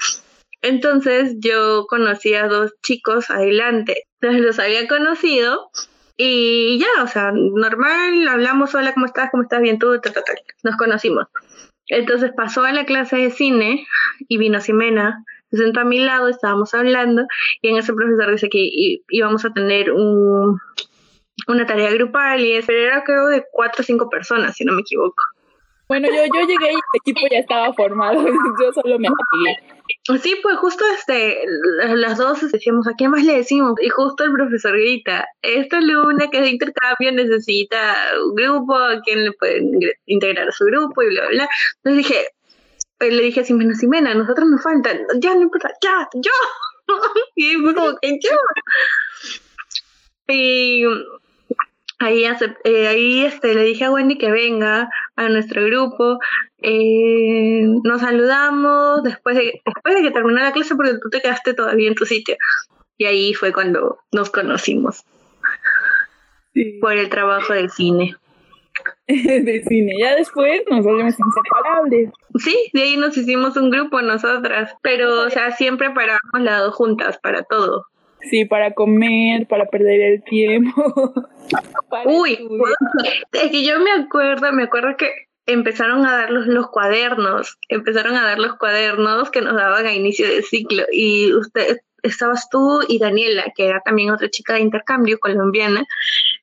Entonces 0.62 1.36
yo 1.38 1.86
conocí 1.88 2.34
a 2.34 2.46
dos 2.46 2.74
chicos 2.82 3.30
adelante. 3.30 4.04
Entonces 4.20 4.46
los 4.46 4.58
había 4.58 4.86
conocido 4.88 5.70
y 6.22 6.78
ya, 6.78 7.02
o 7.02 7.06
sea, 7.06 7.32
normal, 7.32 8.28
hablamos, 8.28 8.74
hola, 8.74 8.92
¿cómo 8.92 9.06
estás? 9.06 9.30
¿Cómo 9.30 9.44
estás? 9.44 9.62
Bien, 9.62 9.78
tú, 9.78 9.98
tal, 10.02 10.12
tal, 10.12 10.22
Nos 10.62 10.76
conocimos. 10.76 11.28
Entonces 11.86 12.32
pasó 12.36 12.62
a 12.62 12.72
la 12.72 12.84
clase 12.84 13.16
de 13.16 13.30
cine 13.30 13.86
y 14.28 14.36
vino 14.36 14.60
Ximena, 14.60 15.24
se 15.50 15.56
sentó 15.56 15.80
a 15.80 15.84
mi 15.84 15.98
lado, 15.98 16.28
estábamos 16.28 16.74
hablando 16.74 17.24
y 17.62 17.68
en 17.68 17.78
ese 17.78 17.94
profesor 17.94 18.30
dice 18.30 18.50
que 18.50 18.68
íbamos 19.08 19.46
a 19.46 19.52
tener 19.54 19.92
un, 19.92 20.60
una 21.48 21.66
tarea 21.66 21.90
grupal 21.90 22.40
y 22.40 22.52
era 22.52 23.02
creo 23.02 23.28
de 23.28 23.46
cuatro 23.50 23.80
o 23.80 23.84
cinco 23.84 24.10
personas, 24.10 24.56
si 24.56 24.66
no 24.66 24.74
me 24.74 24.82
equivoco. 24.82 25.24
Bueno, 25.90 26.06
yo, 26.06 26.22
yo 26.32 26.46
llegué 26.46 26.70
y 26.70 26.76
el 26.76 27.00
equipo 27.04 27.20
ya 27.28 27.38
estaba 27.38 27.74
formado, 27.74 28.24
yo 28.62 28.72
solo 28.72 28.96
me 29.00 29.08
apagué. 29.08 30.20
Sí, 30.22 30.36
pues 30.40 30.56
justo 30.58 30.84
este, 30.94 31.42
las 31.96 32.16
dos 32.16 32.48
decíamos, 32.52 32.86
¿a 32.86 32.94
qué 32.96 33.08
más 33.08 33.24
le 33.24 33.38
decimos? 33.38 33.74
Y 33.82 33.88
justo 33.88 34.22
el 34.22 34.32
profesor 34.32 34.78
grita, 34.78 35.26
esta 35.42 35.80
luna 35.80 36.28
que 36.30 36.38
es 36.38 36.44
de 36.44 36.50
intercambio 36.50 37.10
necesita 37.10 37.96
un 38.24 38.36
grupo, 38.36 38.76
¿a 38.76 39.00
quién 39.00 39.24
le 39.24 39.32
pueden 39.32 39.80
integrar 40.06 40.48
a 40.48 40.52
su 40.52 40.66
grupo? 40.66 41.02
Y 41.02 41.08
bla, 41.08 41.26
bla. 41.26 41.48
Entonces 41.82 42.06
dije, 42.06 42.26
eh, 43.00 43.10
le 43.10 43.24
dije 43.24 43.40
a 43.40 43.44
Simena, 43.44 43.74
Simena, 43.74 44.14
nosotros 44.14 44.48
nos 44.48 44.62
faltan, 44.62 45.00
ya 45.16 45.34
no 45.34 45.42
importa, 45.42 45.72
ya, 45.82 46.08
yo. 46.14 46.30
y 47.34 47.54
yo. 48.20 48.38
Y 50.28 50.84
ahí, 52.00 52.24
eh, 52.24 52.88
ahí 52.88 53.24
este, 53.24 53.54
le 53.54 53.62
dije 53.62 53.84
a 53.84 53.92
Wendy 53.92 54.18
que 54.18 54.30
venga 54.30 54.90
a 55.16 55.28
nuestro 55.28 55.64
grupo, 55.64 56.18
eh, 56.58 57.62
nos 57.84 58.00
saludamos 58.00 59.02
después 59.04 59.36
de, 59.36 59.60
después 59.64 59.94
de 59.94 60.02
que 60.02 60.10
terminó 60.10 60.40
la 60.40 60.52
clase 60.52 60.74
porque 60.74 60.98
tú 61.00 61.10
te 61.10 61.20
quedaste 61.20 61.54
todavía 61.54 61.88
en 61.88 61.94
tu 61.94 62.06
sitio. 62.06 62.36
Y 62.98 63.04
ahí 63.04 63.34
fue 63.34 63.52
cuando 63.52 64.00
nos 64.12 64.30
conocimos 64.30 65.04
por 66.80 66.92
el 66.92 67.08
trabajo 67.08 67.52
del 67.52 67.70
cine. 67.70 68.16
de 69.06 69.62
cine. 69.66 69.92
Ya 69.98 70.16
después 70.16 70.62
nos 70.70 70.84
volvimos 70.84 71.14
inseparables. 71.18 72.10
Sí, 72.38 72.70
de 72.72 72.82
ahí 72.82 72.96
nos 72.96 73.16
hicimos 73.16 73.56
un 73.56 73.70
grupo 73.70 74.00
nosotras, 74.02 74.74
pero 74.82 75.26
o 75.26 75.30
sea, 75.30 75.52
siempre 75.52 75.90
parábamos 75.90 76.40
las 76.40 76.74
juntas 76.74 77.18
para 77.18 77.42
todo. 77.42 77.86
Sí, 78.28 78.44
para 78.44 78.72
comer, 78.72 79.46
para 79.46 79.66
perder 79.66 80.00
el 80.00 80.24
tiempo. 80.24 81.12
Uy, 82.04 82.38
es 83.32 83.50
que 83.50 83.64
yo 83.64 83.80
me 83.80 83.92
acuerdo, 83.92 84.52
me 84.52 84.64
acuerdo 84.64 84.96
que 84.96 85.10
empezaron 85.46 86.06
a 86.06 86.16
dar 86.16 86.30
los, 86.30 86.68
cuadernos, 86.68 87.58
empezaron 87.68 88.16
a 88.16 88.24
dar 88.24 88.38
los 88.38 88.56
cuadernos 88.56 89.30
que 89.30 89.40
nos 89.40 89.56
daban 89.56 89.86
a 89.86 89.92
inicio 89.92 90.28
de 90.28 90.42
ciclo. 90.42 90.84
Y 90.92 91.32
usted 91.32 91.78
estabas 92.02 92.48
tú 92.50 92.80
y 92.88 92.98
Daniela, 92.98 93.52
que 93.54 93.66
era 93.66 93.80
también 93.80 94.10
otra 94.10 94.28
chica 94.30 94.54
de 94.54 94.60
intercambio 94.60 95.18
colombiana, 95.18 95.84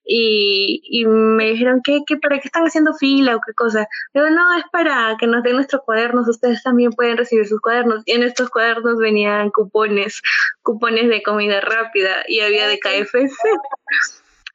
y, 0.09 0.79
y 0.83 1.05
me 1.05 1.51
dijeron, 1.51 1.81
¿qué, 1.83 2.01
qué, 2.07 2.15
¿para 2.15 2.39
qué 2.39 2.47
están 2.47 2.63
haciendo 2.63 2.93
fila 2.93 3.35
o 3.35 3.41
qué 3.45 3.53
cosa? 3.53 3.87
Pero 4.13 4.29
no, 4.29 4.57
es 4.57 4.63
para 4.71 5.17
que 5.19 5.27
nos 5.27 5.43
den 5.43 5.55
nuestros 5.55 5.81
cuadernos, 5.83 6.29
ustedes 6.29 6.63
también 6.63 6.91
pueden 6.91 7.17
recibir 7.17 7.45
sus 7.45 7.59
cuadernos. 7.59 8.03
Y 8.05 8.13
en 8.13 8.23
estos 8.23 8.49
cuadernos 8.49 8.97
venían 8.97 9.49
cupones, 9.51 10.21
cupones 10.63 11.09
de 11.09 11.21
comida 11.21 11.59
rápida 11.59 12.23
y 12.27 12.39
había 12.39 12.67
de 12.67 12.79
KFC. 12.79 13.29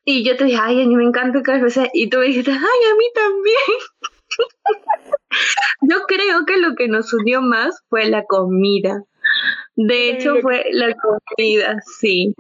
Y 0.05 0.25
yo 0.25 0.37
te 0.37 0.45
dije, 0.45 0.59
ay, 0.61 0.83
a 0.83 0.87
mí 0.87 0.97
me 0.97 1.05
encanta 1.05 1.43
KFC. 1.43 1.91
Y 1.93 2.09
tú 2.09 2.19
me 2.19 2.27
dijiste, 2.27 2.51
ay, 2.51 2.59
a 2.59 2.97
mí 2.97 3.05
también. 3.15 3.57
yo 5.83 6.03
creo 6.09 6.47
que 6.47 6.57
lo 6.57 6.75
que 6.75 6.89
nos 6.89 7.13
unió 7.13 7.43
más 7.43 7.83
fue 7.91 8.07
la 8.07 8.25
comida. 8.25 9.03
De 9.77 10.11
hecho, 10.11 10.37
fue 10.41 10.65
la 10.73 10.95
comida, 10.97 11.77
sí 11.99 12.35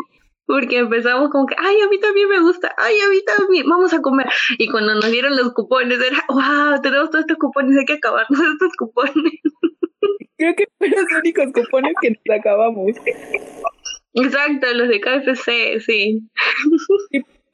porque 0.52 0.76
empezamos 0.76 1.30
como 1.30 1.46
que, 1.46 1.54
ay, 1.56 1.80
a 1.80 1.88
mí 1.88 1.98
también 1.98 2.28
me 2.28 2.38
gusta, 2.40 2.74
ay, 2.76 2.94
a 3.00 3.08
mí 3.08 3.24
también, 3.24 3.66
vamos 3.66 3.90
a 3.94 4.02
comer. 4.02 4.26
Y 4.58 4.68
cuando 4.68 4.94
nos 4.94 5.10
dieron 5.10 5.34
los 5.34 5.54
cupones 5.54 5.98
era, 5.98 6.22
wow, 6.28 6.78
tenemos 6.82 7.08
todos 7.08 7.22
estos 7.22 7.38
cupones, 7.38 7.78
hay 7.78 7.86
que 7.86 7.94
acabarnos 7.94 8.38
estos 8.52 8.76
cupones. 8.76 9.32
Creo 10.36 10.54
que 10.54 10.66
fueron 10.76 11.04
los 11.04 11.20
únicos 11.20 11.46
cupones 11.54 11.94
que 12.02 12.10
nos 12.10 12.38
acabamos. 12.38 12.92
Exacto, 14.12 14.66
los 14.74 14.88
de 14.88 15.00
KFC, 15.00 15.80
sí. 15.80 16.20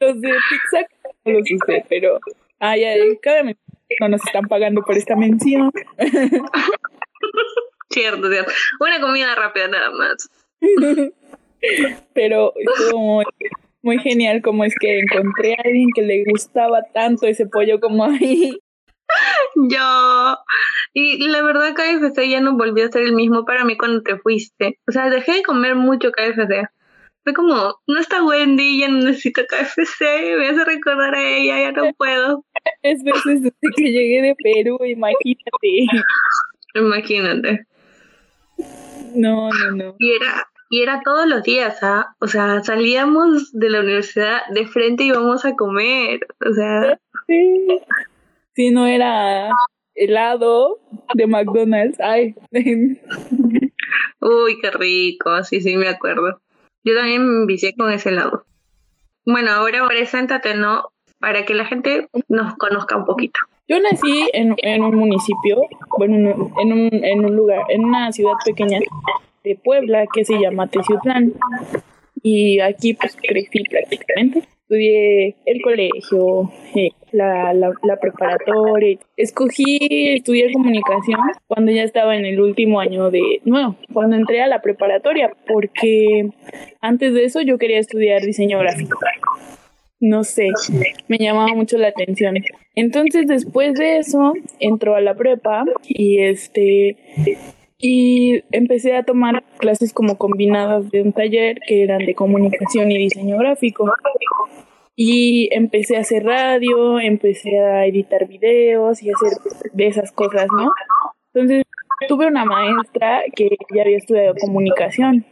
los 0.00 0.21
de 0.21 0.28
pizza 0.50 0.85
no 1.25 1.33
los 1.35 1.49
usé, 1.52 1.85
pero, 1.88 2.19
ay, 2.59 2.83
ay, 2.83 3.17
cada 3.23 3.45
no 3.45 4.09
nos 4.09 4.26
están 4.26 4.47
pagando 4.49 4.83
por 4.83 4.97
esta 4.97 5.14
mención. 5.14 5.71
cierto, 7.90 8.28
cierto. 8.28 8.52
Una 8.81 9.00
comida 9.00 9.37
rápida 9.37 9.69
nada 9.69 9.93
más. 9.93 10.28
Pero 12.15 12.53
estuvo 12.57 13.23
muy, 13.83 13.99
genial 13.99 14.43
como 14.43 14.65
es 14.65 14.75
que 14.81 15.00
encontré 15.00 15.55
a 15.55 15.62
alguien 15.65 15.88
que 15.95 16.03
le 16.03 16.25
gustaba 16.25 16.83
tanto 16.93 17.27
ese 17.27 17.47
pollo 17.47 17.81
como 17.81 18.05
a 18.05 18.09
mí. 18.09 18.59
Yo, 19.55 20.37
y 20.93 21.29
la 21.29 21.43
verdad 21.43 21.75
KFC 21.75 22.29
ya 22.29 22.41
no 22.41 22.57
volvió 22.57 22.87
a 22.87 22.93
ser 22.93 23.03
el 23.03 23.15
mismo 23.15 23.45
para 23.45 23.65
mí 23.65 23.77
cuando 23.77 24.03
te 24.03 24.19
fuiste. 24.19 24.79
O 24.87 24.93
sea, 24.93 25.09
dejé 25.09 25.33
de 25.33 25.43
comer 25.43 25.75
mucho 25.75 26.11
KFC. 26.12 26.69
Fue 27.25 27.35
como, 27.35 27.75
no 27.87 28.00
está 28.00 28.23
Wendy, 28.25 28.81
ya 28.81 28.88
no 28.88 28.99
necesito 28.99 29.43
KFC, 29.47 30.00
me 30.38 30.49
hace 30.49 30.65
recordar 30.65 31.15
a 31.15 31.23
ella, 31.23 31.59
ya 31.61 31.73
no 31.73 31.93
puedo. 31.95 32.45
Es 32.83 33.03
veces 33.03 33.43
desde 33.43 33.53
que 33.77 33.93
llegué 33.93 34.23
de 34.23 34.35
Perú, 34.37 34.79
imagínate. 34.85 35.87
Imagínate. 36.75 37.67
No, 39.15 39.50
no, 39.50 39.71
no. 39.73 39.97
Y 39.99 40.12
era, 40.12 40.48
y 40.71 40.83
era 40.83 41.01
todos 41.03 41.27
los 41.27 41.43
días, 41.43 41.83
¿ah? 41.83 42.15
O 42.21 42.27
sea, 42.27 42.63
salíamos 42.63 43.53
de 43.53 43.71
la 43.71 43.81
universidad 43.81 44.41
de 44.51 44.67
frente 44.67 45.05
y 45.05 45.09
íbamos 45.09 45.45
a 45.45 45.57
comer. 45.57 46.27
O 46.49 46.53
sea. 46.53 47.01
Sí. 47.27 47.81
Si 48.55 48.71
no 48.71 48.87
era 48.87 49.51
helado 49.95 50.79
de 51.15 51.27
McDonald's. 51.27 51.99
Ay. 52.01 52.35
Uy, 54.21 54.59
qué 54.61 54.71
rico. 54.71 55.43
Sí, 55.45 55.61
sí, 55.61 55.77
me 55.77 55.89
acuerdo. 55.89 56.41
Yo 56.85 56.95
también 56.97 57.27
me 57.27 57.47
vicié 57.47 57.75
con 57.75 57.91
ese 57.91 58.11
helado. 58.11 58.45
Bueno, 59.25 59.53
ahora 59.53 59.87
preséntate, 59.87 60.55
¿no? 60.55 60.91
Para 61.19 61.45
que 61.45 61.55
la 61.55 61.65
gente 61.65 62.09
nos 62.29 62.57
conozca 62.57 62.97
un 62.97 63.05
poquito. 63.05 63.41
Yo 63.69 63.79
nací 63.81 64.29
en, 64.33 64.55
en 64.59 64.83
un 64.83 64.95
municipio, 64.95 65.61
bueno, 65.99 66.15
en 66.61 66.73
un, 66.73 66.89
en 66.93 67.25
un 67.25 67.37
lugar, 67.37 67.65
en 67.69 67.85
una 67.85 68.11
ciudad 68.13 68.35
pequeña 68.45 68.79
de 69.49 69.57
Puebla 69.57 70.05
que 70.12 70.25
se 70.25 70.38
llama 70.38 70.69
Teciutlán. 70.69 71.33
Y 72.23 72.61
aquí 72.61 72.95
pues 72.95 73.17
crecí 73.17 73.62
prácticamente. 73.71 74.40
Estudié 74.62 75.37
el 75.47 75.62
colegio, 75.62 76.50
eh, 76.75 76.90
la, 77.12 77.55
la, 77.55 77.73
la, 77.83 77.97
preparatoria. 77.97 78.99
Escogí 79.17 79.78
estudiar 80.14 80.52
comunicación 80.52 81.21
cuando 81.47 81.73
ya 81.73 81.85
estaba 81.85 82.17
en 82.17 82.26
el 82.26 82.38
último 82.38 82.78
año 82.78 83.11
de... 83.11 83.40
No, 83.47 83.76
cuando 83.95 84.17
entré 84.17 84.43
a 84.43 84.47
la 84.47 84.61
preparatoria, 84.61 85.33
porque 85.47 86.28
antes 86.83 87.14
de 87.14 87.25
eso 87.25 87.40
yo 87.40 87.57
quería 87.57 87.78
estudiar 87.78 88.21
diseño 88.21 88.59
gráfico 88.59 88.99
no 90.00 90.25
sé, 90.25 90.49
me 91.09 91.19
llamaba 91.19 91.55
mucho 91.55 91.76
la 91.76 91.88
atención. 91.88 92.37
Entonces 92.75 93.26
después 93.26 93.75
de 93.75 93.99
eso 93.99 94.33
entró 94.61 94.95
a 94.95 95.00
la 95.00 95.14
prepa 95.14 95.64
y 95.88 96.23
este 96.23 96.97
y 97.80 98.42
empecé 98.50 98.97
a 98.97 99.04
tomar 99.04 99.44
clases 99.58 99.92
como 99.92 100.18
combinadas 100.18 100.90
de 100.90 101.02
un 101.02 101.12
taller 101.12 101.61
que 101.66 101.85
eran 101.85 102.04
de 102.04 102.14
comunicación 102.14 102.90
y 102.90 102.99
diseño 102.99 103.38
gráfico. 103.38 103.90
Y 104.97 105.49
empecé 105.52 105.97
a 105.97 106.00
hacer 106.00 106.25
radio, 106.25 106.99
empecé 106.99 107.61
a 107.61 107.87
editar 107.87 108.26
videos 108.26 109.00
y 109.00 109.11
hacer 109.11 109.38
de 109.73 109.87
esas 109.87 110.11
cosas, 110.11 110.49
¿no? 110.56 110.73
Entonces 111.32 111.62
tuve 112.08 112.26
una 112.26 112.44
maestra 112.44 113.23
que 113.35 113.49
ya 113.75 113.82
había 113.82 113.99
estudiado 113.99 114.35
comunicación 114.40 115.25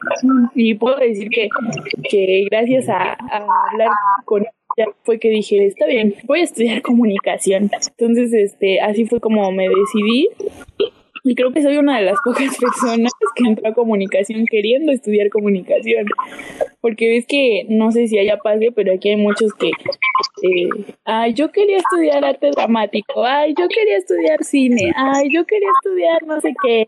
y 0.54 0.74
puedo 0.74 0.96
decir 0.98 1.28
que, 1.30 1.48
que 2.08 2.44
gracias 2.48 2.88
a, 2.88 3.12
a 3.12 3.46
hablar 3.72 3.88
con 4.24 4.42
ella 4.76 4.90
fue 5.02 5.18
que 5.18 5.30
dije, 5.30 5.66
está 5.66 5.86
bien, 5.86 6.14
voy 6.26 6.40
a 6.40 6.44
estudiar 6.44 6.82
comunicación. 6.82 7.70
Entonces, 7.98 8.32
este, 8.32 8.80
así 8.80 9.04
fue 9.06 9.20
como 9.20 9.50
me 9.50 9.68
decidí 9.68 10.28
y 11.26 11.34
creo 11.34 11.52
que 11.52 11.60
soy 11.60 11.76
una 11.76 11.98
de 11.98 12.04
las 12.04 12.18
pocas 12.24 12.56
personas 12.56 13.12
que 13.34 13.48
entró 13.48 13.68
a 13.68 13.74
comunicación 13.74 14.46
queriendo 14.48 14.92
estudiar 14.92 15.28
comunicación. 15.28 16.06
Porque 16.80 17.08
ves 17.08 17.26
que, 17.26 17.66
no 17.68 17.90
sé 17.90 18.06
si 18.06 18.16
haya 18.18 18.38
pase, 18.38 18.70
pero 18.70 18.94
aquí 18.94 19.10
hay 19.10 19.16
muchos 19.16 19.52
que, 19.54 19.72
ay, 21.04 21.34
yo 21.34 21.50
quería 21.50 21.78
estudiar 21.78 22.24
arte 22.24 22.50
dramático, 22.50 23.24
ay, 23.24 23.54
yo 23.58 23.68
quería 23.68 23.96
estudiar 23.98 24.42
cine, 24.44 24.92
ay, 24.96 25.28
yo 25.32 25.44
quería 25.46 25.68
estudiar 25.82 26.22
no 26.26 26.40
sé 26.40 26.54
qué, 26.62 26.86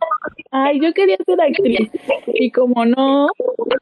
ay, 0.50 0.80
yo 0.80 0.92
quería 0.92 1.16
ser 1.24 1.40
actriz. 1.40 1.90
Y 2.26 2.50
como 2.50 2.84
no, 2.84 3.28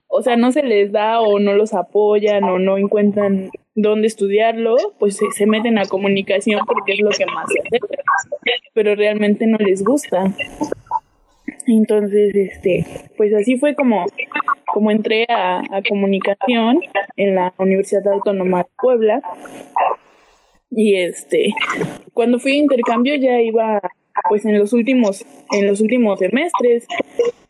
o 0.09 0.23
sea, 0.23 0.37
no 0.37 0.52
se 0.52 0.62
les 0.62 0.92
da 0.92 1.21
o 1.21 1.38
no 1.38 1.54
los 1.54 1.75
apoyan 1.75 2.45
o 2.45 2.59
no 2.59 2.78
encuentran 2.78 3.50
dónde 3.75 4.06
estudiarlo, 4.06 4.76
pues 4.99 5.18
se, 5.37 5.47
meten 5.47 5.78
a 5.78 5.85
comunicación 5.85 6.62
porque 6.66 6.95
es 6.95 7.00
lo 7.00 7.11
que 7.11 7.26
más 7.26 7.47
se 7.52 7.61
hace, 7.61 7.80
pero 8.73 8.95
realmente 8.95 9.47
no 9.47 9.59
les 9.59 9.85
gusta. 9.85 10.33
Entonces, 11.67 12.35
este, 12.35 12.87
pues 13.17 13.35
así 13.35 13.59
fue 13.59 13.75
como, 13.75 14.07
como 14.73 14.91
entré 14.91 15.27
a, 15.29 15.59
a 15.59 15.83
comunicación 15.89 16.81
en 17.17 17.35
la 17.35 17.53
Universidad 17.59 18.07
Autónoma 18.09 18.59
de 18.59 18.69
Puebla. 18.79 19.21
Y 20.71 20.97
este, 20.97 21.55
cuando 22.13 22.39
fui 22.39 22.53
a 22.53 22.57
intercambio 22.57 23.15
ya 23.17 23.41
iba 23.41 23.81
pues 24.29 24.45
en 24.45 24.59
los 24.59 24.73
últimos, 24.73 25.25
en 25.53 25.67
los 25.67 25.81
últimos 25.81 26.19
semestres 26.19 26.87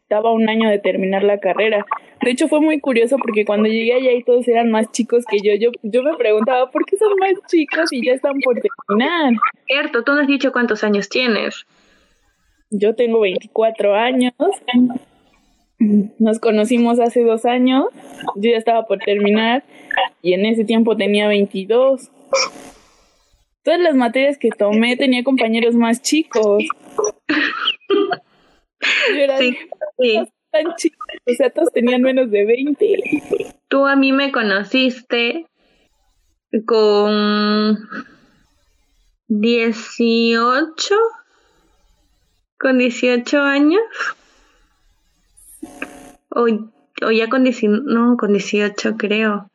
estaba 0.03 0.33
un 0.33 0.49
año 0.49 0.71
de 0.71 0.79
terminar 0.79 1.25
la 1.25 1.39
carrera. 1.39 1.85
De 2.23 2.31
hecho, 2.31 2.47
fue 2.49 2.61
muy 2.61 2.81
curioso 2.81 3.17
porque 3.19 3.45
cuando 3.45 3.69
llegué 3.69 3.95
allá 3.95 4.13
y 4.13 4.23
todos 4.23 4.47
eran 4.47 4.71
más 4.71 4.91
chicos 4.93 5.25
que 5.27 5.39
yo, 5.41 5.55
yo, 5.55 5.71
yo 5.83 6.03
me 6.03 6.17
preguntaba, 6.17 6.71
¿por 6.71 6.85
qué 6.85 6.97
son 6.97 7.13
más 7.19 7.33
chicos 7.49 7.93
y 7.93 8.07
ya 8.07 8.13
están 8.13 8.39
por 8.41 8.55
terminar? 8.55 9.35
Cierto, 9.67 10.05
tú 10.05 10.13
no 10.13 10.21
has 10.21 10.29
dicho 10.29 10.53
cuántos 10.53 10.85
años 10.85 11.09
tienes. 11.09 11.67
Yo 12.71 12.95
tengo 12.95 13.21
24 13.21 13.95
años. 13.95 14.35
Nos 15.79 16.39
conocimos 16.41 16.99
hace 17.01 17.23
dos 17.23 17.45
años. 17.45 17.87
Yo 18.37 18.51
ya 18.51 18.57
estaba 18.57 18.87
por 18.87 18.99
terminar 18.99 19.65
y 20.23 20.33
en 20.33 20.47
ese 20.47 20.65
tiempo 20.65 20.97
tenía 20.97 21.29
22. 21.29 22.11
Todas 23.63 23.81
las 23.81 23.95
materias 23.95 24.39
que 24.39 24.51
tomé 24.51 24.97
tenía 24.97 25.25
compañeros 25.25 25.75
más 25.75 26.03
chicos. 26.03 26.65
sí, 29.99 30.19
tan 30.51 30.75
chicos, 30.77 31.07
o 31.27 31.35
sea, 31.35 31.51
todos 31.51 31.73
tenían 31.73 32.03
menos 32.03 32.31
de 32.31 32.45
20. 32.45 33.03
Tú 33.69 33.87
a 33.87 33.97
mí 33.97 34.13
me 34.13 34.33
conociste 34.33 35.47
con 36.65 37.77
18, 39.29 40.95
con 42.59 42.79
18 42.79 43.43
años. 43.43 43.83
O, 46.31 46.47
o 47.03 47.11
ya 47.11 47.29
con 47.29 47.45
19, 47.45 47.83
no, 47.87 48.17
con 48.17 48.33
18 48.33 48.97
creo. 48.97 49.51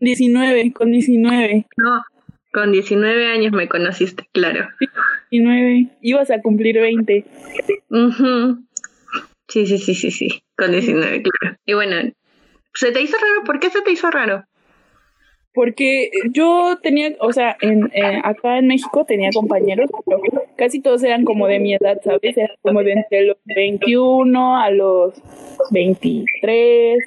19, 0.00 0.72
con 0.72 0.90
19. 0.92 1.66
No, 1.76 2.04
con 2.52 2.72
19 2.72 3.26
años 3.26 3.52
me 3.52 3.68
conociste, 3.68 4.28
claro. 4.32 4.68
19, 5.30 5.88
ibas 6.02 6.30
a 6.30 6.40
cumplir 6.40 6.80
20. 6.80 7.24
Sí, 9.48 9.66
sí, 9.66 9.78
sí, 9.78 9.94
sí, 9.94 10.10
sí, 10.10 10.42
con 10.56 10.72
19, 10.72 11.22
claro. 11.22 11.56
Y 11.64 11.74
bueno, 11.74 11.96
¿se 12.74 12.92
te 12.92 13.00
hizo 13.00 13.16
raro? 13.16 13.44
¿Por 13.44 13.60
qué 13.60 13.70
se 13.70 13.82
te 13.82 13.92
hizo 13.92 14.10
raro? 14.10 14.44
Porque 15.54 16.10
yo 16.32 16.78
tenía, 16.82 17.14
o 17.20 17.32
sea, 17.32 17.56
en, 17.60 17.90
eh, 17.94 18.20
acá 18.22 18.58
en 18.58 18.66
México 18.66 19.06
tenía 19.06 19.30
compañeros, 19.32 19.88
pero 20.04 20.20
casi 20.56 20.80
todos 20.80 21.02
eran 21.02 21.24
como 21.24 21.46
de 21.46 21.60
mi 21.60 21.74
edad, 21.74 22.00
¿sabes? 22.02 22.36
Eran 22.36 22.56
como 22.62 22.82
de 22.82 22.92
entre 22.92 23.22
los 23.22 23.36
21 23.44 24.58
a 24.58 24.70
los 24.70 25.14
23 25.70 26.98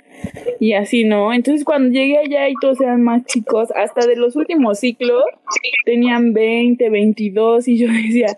y 0.60 0.74
así, 0.74 1.04
¿no? 1.04 1.34
Entonces 1.34 1.66
cuando 1.66 1.90
llegué 1.90 2.18
allá 2.18 2.50
y 2.50 2.54
todos 2.62 2.80
eran 2.82 3.02
más 3.04 3.26
chicos, 3.26 3.70
hasta 3.76 4.06
de 4.06 4.16
los 4.16 4.36
últimos 4.36 4.80
ciclos 4.80 5.24
tenían 5.86 6.34
20, 6.34 6.90
22 6.90 7.68
y 7.68 7.78
yo 7.78 7.88
decía, 7.92 8.38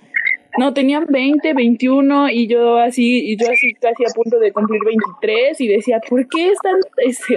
no, 0.58 0.74
tenían 0.74 1.06
20, 1.08 1.54
21 1.54 2.30
y 2.30 2.48
yo 2.48 2.78
así, 2.78 3.32
y 3.32 3.38
yo 3.38 3.50
así 3.50 3.74
casi 3.76 4.04
a 4.04 4.14
punto 4.14 4.38
de 4.38 4.52
cumplir 4.52 4.82
23 4.84 5.62
y 5.62 5.68
decía, 5.68 6.00
¿por 6.08 6.28
qué 6.28 6.52
están, 6.52 6.76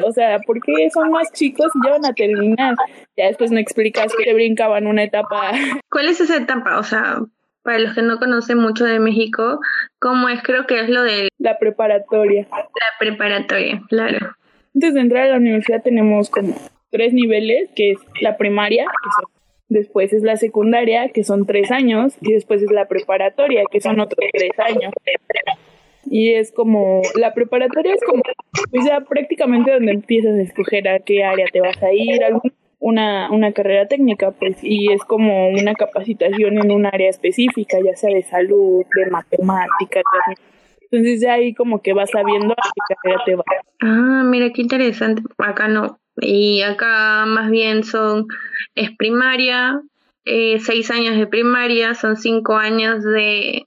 o 0.05 0.13
sea, 0.13 0.41
por 0.41 0.61
qué 0.61 0.91
son 0.91 1.11
más 1.11 1.31
chicos 1.33 1.69
y 1.75 1.87
ya 1.87 1.93
van 1.93 2.07
a 2.07 2.13
terminar? 2.13 2.75
Ya 3.17 3.27
después 3.27 3.53
me 3.53 3.61
explicas 3.61 4.13
que 4.17 4.35
brincaban 4.35 4.87
una 4.87 5.05
etapa. 5.05 5.53
¿Cuál 5.91 6.09
es 6.09 6.21
esa 6.21 6.39
etapa? 6.39 6.79
O 6.79 6.83
sea, 6.83 7.21
para 7.65 7.79
los 7.79 7.95
que 7.95 8.03
no 8.03 8.19
conocen 8.19 8.59
mucho 8.59 8.85
de 8.85 9.01
México, 9.01 9.59
¿cómo 9.99 10.29
es? 10.29 10.43
Creo 10.43 10.67
que 10.67 10.81
es 10.81 10.89
lo 10.89 11.03
de... 11.03 11.29
La 11.39 11.59
preparatoria. 11.59 12.47
La 12.53 12.99
preparatoria, 13.01 13.83
claro. 13.89 14.37
Antes 14.75 14.95
de 14.95 15.01
entrar 15.01 15.25
a 15.25 15.31
la 15.31 15.37
universidad 15.39 15.83
tenemos 15.83 16.31
como 16.31 16.55
tres 16.91 17.15
niveles, 17.15 17.71
que 17.75 17.93
es 17.93 17.99
la 18.21 18.37
primaria, 18.37 18.87
después 19.69 20.13
es 20.13 20.23
la 20.23 20.37
secundaria, 20.37 21.09
que 21.09 21.25
son 21.25 21.47
tres 21.47 21.71
años, 21.71 22.15
y 22.21 22.35
después 22.35 22.63
es 22.63 22.71
la 22.71 22.87
preparatoria, 22.87 23.63
que 23.71 23.81
son 23.81 23.99
otros 23.99 24.29
tres 24.33 24.53
años. 24.59 24.93
Y 26.07 26.35
es 26.35 26.53
como, 26.53 27.01
la 27.15 27.33
preparatoria 27.33 27.95
es 27.95 28.05
como, 28.05 28.23
pues 28.71 28.85
ya 28.87 29.01
prácticamente 29.01 29.73
donde 29.73 29.93
empiezas 29.93 30.35
a 30.35 30.43
escoger 30.43 30.87
a 30.87 30.99
qué 30.99 31.25
área 31.25 31.47
te 31.51 31.61
vas 31.61 31.83
a 31.83 31.93
ir, 31.93 32.21
una, 32.85 33.31
una 33.31 33.53
carrera 33.53 33.89
técnica, 33.89 34.33
pues, 34.33 34.59
y 34.63 34.93
es 34.93 35.03
como 35.05 35.49
una 35.49 35.73
capacitación 35.73 36.59
en 36.59 36.71
un 36.71 36.85
área 36.85 37.09
específica, 37.09 37.79
ya 37.83 37.97
sea 37.97 38.15
de 38.15 38.23
salud, 38.23 38.85
de 38.95 39.11
matemáticas, 39.11 40.03
entonces 40.91 41.23
ya 41.23 41.33
ahí 41.33 41.55
como 41.55 41.81
que 41.81 41.95
vas 41.95 42.11
sabiendo 42.11 42.53
a 42.53 42.57
qué 42.57 42.95
carrera 42.95 43.23
te 43.25 43.35
vas. 43.37 43.47
Ah, 43.81 44.23
mira 44.27 44.51
qué 44.51 44.61
interesante. 44.61 45.23
Acá 45.39 45.67
no. 45.67 45.99
Y 46.17 46.61
acá 46.61 47.25
más 47.27 47.51
bien 47.51 47.85
son, 47.85 48.27
es 48.75 48.95
primaria, 48.99 49.81
eh, 50.27 50.61
seis 50.61 50.91
años 50.91 51.17
de 51.17 51.27
primaria, 51.27 51.95
son 51.95 52.17
cinco 52.17 52.55
años 52.55 53.03
de 53.03 53.65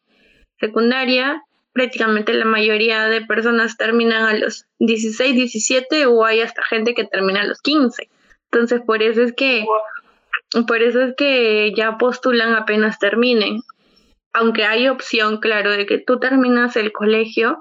secundaria 0.60 1.42
prácticamente 1.74 2.34
la 2.34 2.46
mayoría 2.46 3.08
de 3.08 3.22
personas 3.22 3.78
terminan 3.78 4.24
a 4.24 4.34
los 4.34 4.66
16, 4.80 5.36
17 5.36 6.08
o 6.08 6.26
hay 6.26 6.42
hasta 6.42 6.64
gente 6.64 6.96
que 6.96 7.06
termina 7.06 7.42
a 7.42 7.46
los 7.46 7.62
15. 7.62 8.10
Entonces, 8.52 8.82
por 8.86 9.04
eso 9.04 9.22
es 9.22 9.34
que 9.34 9.66
por 10.68 10.82
eso 10.82 11.02
es 11.02 11.16
que 11.16 11.74
ya 11.76 11.98
postulan 11.98 12.56
apenas 12.56 13.00
terminen. 13.00 13.62
Aunque 14.34 14.66
hay 14.66 14.88
opción, 14.88 15.40
claro, 15.40 15.72
de 15.72 15.86
que 15.86 15.98
tú 15.98 16.20
terminas 16.20 16.76
el 16.76 16.92
colegio 16.92 17.60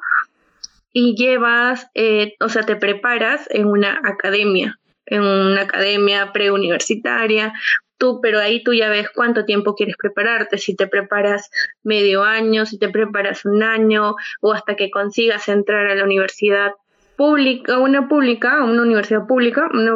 y 0.93 1.16
llevas, 1.16 1.88
eh, 1.95 2.37
o 2.40 2.49
sea, 2.49 2.62
te 2.62 2.76
preparas 2.76 3.49
en 3.50 3.66
una 3.66 4.00
academia, 4.05 4.78
en 5.07 5.23
una 5.23 5.62
academia 5.62 6.33
preuniversitaria 6.33 7.52
tú, 7.99 8.21
pero 8.21 8.40
ahí 8.40 8.62
tú 8.62 8.75
ya 8.75 8.88
ves 8.88 9.09
cuánto 9.14 9.45
tiempo 9.45 9.75
quieres 9.75 9.97
prepararte, 9.97 10.59
si 10.59 10.76
te 10.76 10.87
preparas 10.87 11.50
medio 11.83 12.25
año, 12.25 12.66
si 12.66 12.78
te 12.78 12.88
preparas 12.88 13.45
un 13.45 13.62
año 13.62 14.14
o 14.40 14.52
hasta 14.52 14.76
que 14.76 14.90
consigas 14.90 15.49
entrar 15.49 15.87
a 15.87 15.95
la 15.95 16.05
universidad 16.05 16.73
pública, 17.16 17.78
una 17.78 18.08
pública, 18.08 18.62
una 18.64 18.82
universidad 18.82 19.26
pública, 19.26 19.68
una 19.73 19.94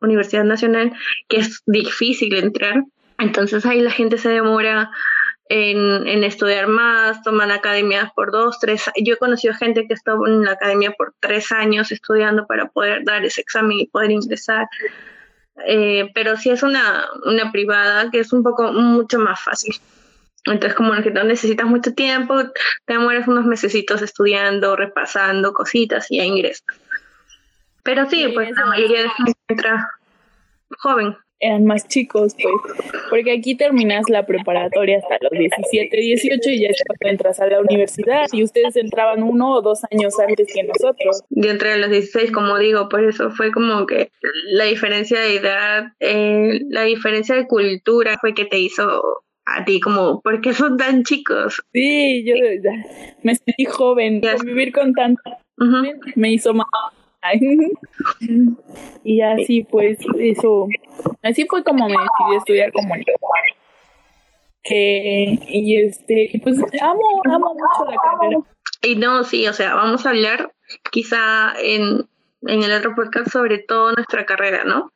universidad 0.00 0.44
nacional 0.44 0.92
que 1.28 1.38
es 1.38 1.62
difícil 1.66 2.34
entrar. 2.34 2.84
Entonces 3.18 3.64
ahí 3.66 3.80
la 3.80 3.90
gente 3.90 4.18
se 4.18 4.28
demora 4.28 4.90
en, 5.48 6.06
en, 6.06 6.24
estudiar 6.24 6.66
más, 6.66 7.22
toman 7.22 7.50
academias 7.50 8.10
por 8.14 8.32
dos, 8.32 8.58
tres. 8.58 8.90
Yo 9.02 9.14
he 9.14 9.18
conocido 9.18 9.54
gente 9.54 9.86
que 9.86 9.94
estuvo 9.94 10.26
en 10.26 10.44
la 10.44 10.52
academia 10.52 10.92
por 10.92 11.14
tres 11.20 11.52
años 11.52 11.92
estudiando 11.92 12.46
para 12.46 12.68
poder 12.68 13.04
dar 13.04 13.24
ese 13.24 13.40
examen 13.40 13.80
y 13.80 13.86
poder 13.86 14.10
ingresar. 14.10 14.66
Eh, 15.66 16.10
pero 16.14 16.36
si 16.36 16.50
es 16.50 16.62
una, 16.62 17.06
una 17.24 17.52
privada 17.52 18.10
que 18.10 18.20
es 18.20 18.32
un 18.32 18.42
poco 18.42 18.72
mucho 18.72 19.18
más 19.18 19.40
fácil. 19.40 19.74
Entonces, 20.46 20.74
como 20.74 20.92
que 21.02 21.10
no 21.10 21.24
necesitas 21.24 21.66
mucho 21.66 21.94
tiempo, 21.94 22.34
te 22.84 22.92
demoras 22.92 23.26
unos 23.26 23.46
mesecitos 23.46 24.02
estudiando, 24.02 24.76
repasando 24.76 25.52
cositas 25.54 26.10
y 26.10 26.18
ya 26.18 26.24
ingresas. 26.24 26.64
Pero 27.82 28.08
sí, 28.08 28.28
pues 28.34 28.50
la 28.56 28.66
mayoría 28.66 29.02
de 29.02 29.10
gente 29.10 29.32
entra 29.48 29.88
joven 30.78 31.16
eran 31.40 31.66
más 31.66 31.86
chicos, 31.88 32.34
pues, 32.40 32.76
porque 33.10 33.32
aquí 33.32 33.54
terminas 33.54 34.08
la 34.08 34.24
preparatoria 34.24 34.98
hasta 34.98 35.18
los 35.20 35.32
17, 35.32 35.94
18 35.94 36.50
y 36.50 36.60
ya 36.60 36.68
es 36.68 36.82
cuando 36.86 37.12
entras 37.12 37.40
a 37.40 37.46
la 37.46 37.60
universidad 37.60 38.26
y 38.32 38.42
ustedes 38.42 38.76
entraban 38.76 39.22
uno 39.22 39.52
o 39.52 39.60
dos 39.60 39.80
años 39.90 40.18
antes 40.18 40.50
que 40.52 40.62
nosotros. 40.62 41.22
Yo 41.28 41.50
entré 41.50 41.72
a 41.72 41.76
los 41.76 41.90
16, 41.90 42.32
como 42.32 42.56
digo, 42.58 42.88
por 42.88 43.04
eso 43.04 43.30
fue 43.30 43.52
como 43.52 43.86
que 43.86 44.10
la 44.46 44.64
diferencia 44.64 45.20
de 45.20 45.36
edad, 45.36 45.84
eh, 46.00 46.60
la 46.70 46.82
diferencia 46.84 47.34
de 47.34 47.46
cultura 47.46 48.16
fue 48.20 48.32
que 48.32 48.46
te 48.46 48.58
hizo 48.58 49.24
a 49.46 49.64
ti 49.64 49.80
como, 49.80 50.20
¿por 50.20 50.40
qué 50.40 50.54
son 50.54 50.76
tan 50.76 51.02
chicos? 51.02 51.62
Sí, 51.72 52.24
yo 52.24 52.34
me 53.22 53.34
sentí 53.34 53.64
joven, 53.64 54.20
convivir 54.20 54.72
con 54.72 54.92
tanto 54.92 55.22
me 56.16 56.32
hizo 56.32 56.54
más 56.54 56.66
y 59.02 59.22
así 59.22 59.64
pues 59.70 59.98
eso, 60.18 60.68
así 61.22 61.46
fue 61.48 61.64
como 61.64 61.88
me 61.88 61.94
decidí 61.94 62.36
estudiar 62.36 62.72
comunicación. 62.72 63.18
Que, 64.62 65.38
y 65.48 65.76
este, 65.76 66.40
pues 66.42 66.58
amo, 66.58 67.22
amo 67.24 67.54
mucho 67.54 67.90
la 67.90 67.96
carrera. 67.96 68.40
Y 68.82 68.96
no, 68.96 69.24
sí, 69.24 69.46
o 69.46 69.54
sea, 69.54 69.74
vamos 69.74 70.04
a 70.04 70.10
hablar 70.10 70.52
quizá 70.90 71.54
en, 71.62 72.06
en 72.42 72.62
el 72.62 72.72
otro 72.72 72.94
podcast 72.94 73.30
sobre 73.30 73.58
todo 73.58 73.92
nuestra 73.92 74.26
carrera, 74.26 74.64
¿no? 74.64 74.90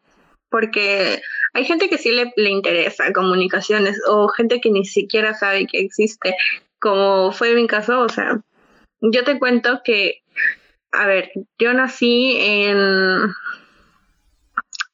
Porque 0.51 1.23
hay 1.59 1.64
gente 1.64 1.88
que 1.88 1.99
sí 1.99 2.12
le, 2.12 2.33
le 2.37 2.51
interesa 2.51 3.12
comunicaciones 3.12 4.01
o 4.07 4.29
gente 4.29 4.61
que 4.61 4.71
ni 4.71 4.85
siquiera 4.85 5.35
sabe 5.35 5.66
que 5.66 5.81
existe, 5.81 6.35
como 6.79 7.33
fue 7.33 7.55
mi 7.55 7.66
caso, 7.66 8.01
o 8.01 8.09
sea, 8.09 8.40
yo 9.01 9.25
te 9.25 9.38
cuento 9.38 9.81
que 9.85 10.23
a 10.92 11.07
ver, 11.07 11.31
yo 11.59 11.73
nací 11.75 12.37
en, 12.38 13.35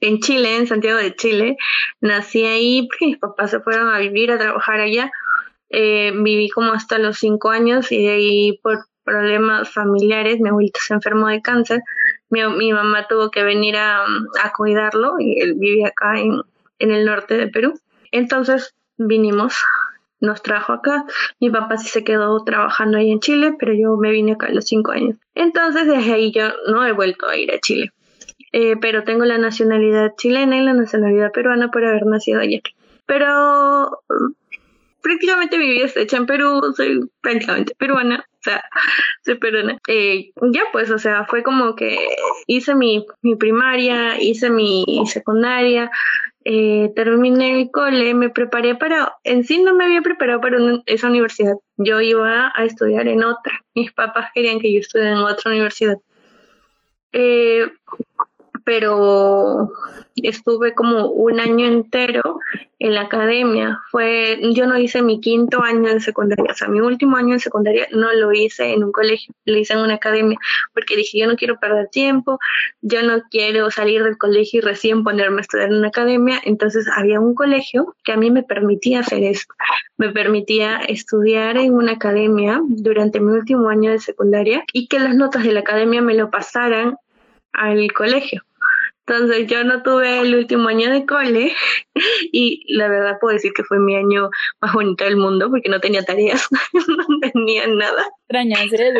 en 0.00 0.20
Chile, 0.20 0.56
en 0.56 0.66
Santiago 0.66 0.98
de 0.98 1.14
Chile. 1.14 1.56
Nací 2.00 2.44
ahí 2.44 2.88
mis 3.00 3.18
papás 3.18 3.50
se 3.50 3.60
fueron 3.60 3.92
a 3.92 3.98
vivir, 3.98 4.32
a 4.32 4.38
trabajar 4.38 4.80
allá. 4.80 5.10
Eh, 5.70 6.12
viví 6.14 6.48
como 6.50 6.72
hasta 6.72 6.98
los 6.98 7.18
cinco 7.18 7.50
años 7.50 7.90
y 7.90 8.04
de 8.04 8.12
ahí 8.12 8.58
por 8.62 8.86
problemas 9.02 9.70
familiares, 9.70 10.40
mi 10.40 10.48
abuelito 10.48 10.80
se 10.80 10.94
enfermó 10.94 11.28
de 11.28 11.42
cáncer. 11.42 11.82
Mi, 12.30 12.46
mi 12.48 12.72
mamá 12.72 13.06
tuvo 13.08 13.30
que 13.30 13.42
venir 13.42 13.76
a, 13.76 14.04
a, 14.42 14.52
cuidarlo 14.56 15.16
y 15.18 15.40
él 15.40 15.54
vivía 15.54 15.88
acá 15.88 16.18
en, 16.18 16.40
en 16.84 16.92
el 16.92 17.04
norte 17.04 17.34
de 17.34 17.48
Perú. 17.48 17.74
Entonces 18.12 18.74
vinimos 18.96 19.56
nos 20.24 20.42
trajo 20.42 20.72
acá. 20.72 21.04
Mi 21.38 21.50
papá 21.50 21.76
sí 21.76 21.88
se 21.88 22.02
quedó 22.02 22.42
trabajando 22.44 22.98
ahí 22.98 23.10
en 23.10 23.20
Chile, 23.20 23.54
pero 23.58 23.72
yo 23.74 23.96
me 23.96 24.10
vine 24.10 24.32
acá 24.32 24.46
a 24.46 24.52
los 24.52 24.64
cinco 24.64 24.92
años. 24.92 25.16
Entonces, 25.34 25.86
desde 25.86 26.12
ahí 26.12 26.32
yo 26.32 26.48
no 26.68 26.84
he 26.84 26.92
vuelto 26.92 27.28
a 27.28 27.36
ir 27.36 27.52
a 27.52 27.60
Chile. 27.60 27.92
Eh, 28.52 28.76
pero 28.80 29.04
tengo 29.04 29.24
la 29.24 29.38
nacionalidad 29.38 30.14
chilena 30.16 30.56
y 30.56 30.64
la 30.64 30.74
nacionalidad 30.74 31.32
peruana 31.32 31.70
por 31.70 31.84
haber 31.84 32.06
nacido 32.06 32.40
allá. 32.40 32.60
Pero 33.06 34.00
prácticamente 35.02 35.58
mi 35.58 35.70
vida 35.70 35.88
en 35.94 36.26
Perú, 36.26 36.60
soy 36.74 37.00
prácticamente 37.20 37.74
peruana, 37.76 38.24
o 38.26 38.42
sea, 38.42 38.64
soy 39.24 39.34
peruana. 39.34 39.78
Eh, 39.88 40.30
ya 40.52 40.62
pues, 40.72 40.90
o 40.90 40.98
sea, 40.98 41.26
fue 41.26 41.42
como 41.42 41.74
que 41.74 41.98
hice 42.46 42.74
mi 42.74 43.04
primaria, 43.38 44.20
hice 44.20 44.50
mi 44.50 45.02
secundaria, 45.06 45.90
eh, 46.44 46.92
terminé 46.94 47.60
el 47.60 47.70
cole, 47.70 48.14
me 48.14 48.28
preparé 48.30 48.74
para, 48.74 49.16
en 49.24 49.44
sí 49.44 49.62
no 49.62 49.74
me 49.74 49.84
había 49.84 50.02
preparado 50.02 50.40
para 50.40 50.58
esa 50.86 51.08
universidad, 51.08 51.54
yo 51.76 52.00
iba 52.00 52.52
a 52.54 52.64
estudiar 52.64 53.08
en 53.08 53.24
otra, 53.24 53.64
mis 53.74 53.92
papás 53.92 54.30
querían 54.34 54.60
que 54.60 54.72
yo 54.72 54.80
estudiara 54.80 55.12
en 55.12 55.18
otra 55.18 55.50
universidad. 55.50 55.96
Eh, 57.12 57.66
pero 58.64 59.70
estuve 60.16 60.74
como 60.74 61.08
un 61.08 61.40
año 61.40 61.66
entero 61.66 62.40
en 62.78 62.94
la 62.94 63.02
academia. 63.02 63.80
Fue, 63.90 64.38
yo 64.52 64.66
no 64.66 64.78
hice 64.78 65.02
mi 65.02 65.20
quinto 65.20 65.62
año 65.62 65.88
en 65.88 66.00
secundaria, 66.00 66.52
o 66.52 66.54
sea, 66.54 66.68
mi 66.68 66.80
último 66.80 67.16
año 67.16 67.34
en 67.34 67.40
secundaria 67.40 67.86
no 67.92 68.12
lo 68.12 68.32
hice 68.32 68.72
en 68.72 68.84
un 68.84 68.92
colegio, 68.92 69.34
lo 69.44 69.56
hice 69.56 69.74
en 69.74 69.80
una 69.80 69.94
academia, 69.94 70.38
porque 70.72 70.96
dije, 70.96 71.18
yo 71.18 71.26
no 71.26 71.36
quiero 71.36 71.58
perder 71.58 71.88
tiempo, 71.88 72.38
yo 72.82 73.02
no 73.02 73.22
quiero 73.30 73.70
salir 73.70 74.02
del 74.04 74.18
colegio 74.18 74.58
y 74.58 74.62
recién 74.62 75.04
ponerme 75.04 75.38
a 75.38 75.40
estudiar 75.42 75.70
en 75.70 75.78
una 75.78 75.88
academia. 75.88 76.40
Entonces 76.44 76.86
había 76.94 77.20
un 77.20 77.34
colegio 77.34 77.94
que 78.04 78.12
a 78.12 78.16
mí 78.16 78.30
me 78.30 78.42
permitía 78.42 79.00
hacer 79.00 79.22
eso, 79.22 79.46
me 79.96 80.10
permitía 80.10 80.76
estudiar 80.76 81.56
en 81.56 81.74
una 81.74 81.92
academia 81.92 82.60
durante 82.66 83.20
mi 83.20 83.32
último 83.32 83.68
año 83.68 83.90
de 83.90 83.98
secundaria 83.98 84.64
y 84.72 84.88
que 84.88 84.98
las 84.98 85.14
notas 85.14 85.44
de 85.44 85.52
la 85.52 85.60
academia 85.60 86.02
me 86.02 86.14
lo 86.14 86.30
pasaran 86.30 86.96
al 87.52 87.92
colegio. 87.92 88.42
Entonces 89.06 89.46
yo 89.48 89.64
no 89.64 89.82
tuve 89.82 90.20
el 90.20 90.34
último 90.34 90.68
año 90.68 90.90
de 90.90 91.04
cole 91.04 91.54
y 92.32 92.64
la 92.74 92.88
verdad 92.88 93.18
puedo 93.20 93.34
decir 93.34 93.52
que 93.52 93.64
fue 93.64 93.78
mi 93.78 93.96
año 93.96 94.30
más 94.60 94.72
bonito 94.72 95.04
del 95.04 95.16
mundo 95.16 95.50
porque 95.50 95.68
no 95.68 95.80
tenía 95.80 96.02
tareas, 96.04 96.48
no 96.72 97.04
tenía 97.20 97.66
nada. 97.66 98.06
Extrañas, 98.28 98.72
¿eh? 98.72 98.92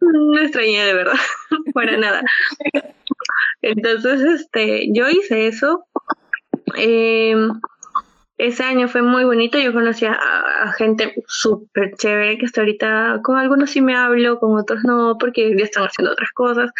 No 0.00 0.38
extrañé 0.40 0.84
de 0.84 0.94
verdad, 0.94 1.18
para 1.74 1.96
nada. 1.96 2.22
Entonces, 3.62 4.22
este, 4.22 4.88
yo 4.92 5.08
hice 5.08 5.46
eso. 5.46 5.84
Eh, 6.76 7.36
ese 8.38 8.64
año 8.64 8.88
fue 8.88 9.02
muy 9.02 9.24
bonito, 9.24 9.58
yo 9.58 9.72
conocí 9.74 10.06
a, 10.06 10.14
a 10.14 10.72
gente 10.72 11.14
súper 11.26 11.94
chévere 11.96 12.38
que 12.38 12.46
hasta 12.46 12.62
ahorita 12.62 13.20
con 13.22 13.36
algunos 13.36 13.70
sí 13.70 13.82
me 13.82 13.94
hablo, 13.94 14.40
con 14.40 14.58
otros 14.58 14.82
no, 14.82 15.18
porque 15.20 15.54
ya 15.56 15.64
están 15.64 15.84
haciendo 15.84 16.12
otras 16.12 16.30
cosas, 16.32 16.70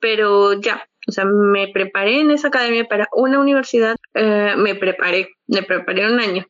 pero 0.00 0.60
ya, 0.60 0.86
o 1.08 1.12
sea, 1.12 1.24
me 1.24 1.68
preparé 1.68 2.20
en 2.20 2.30
esa 2.30 2.48
academia 2.48 2.84
para 2.84 3.08
una 3.12 3.40
universidad, 3.40 3.96
eh, 4.14 4.54
me 4.56 4.74
preparé, 4.74 5.30
me 5.46 5.62
preparé 5.62 6.06
un 6.06 6.20
año, 6.20 6.46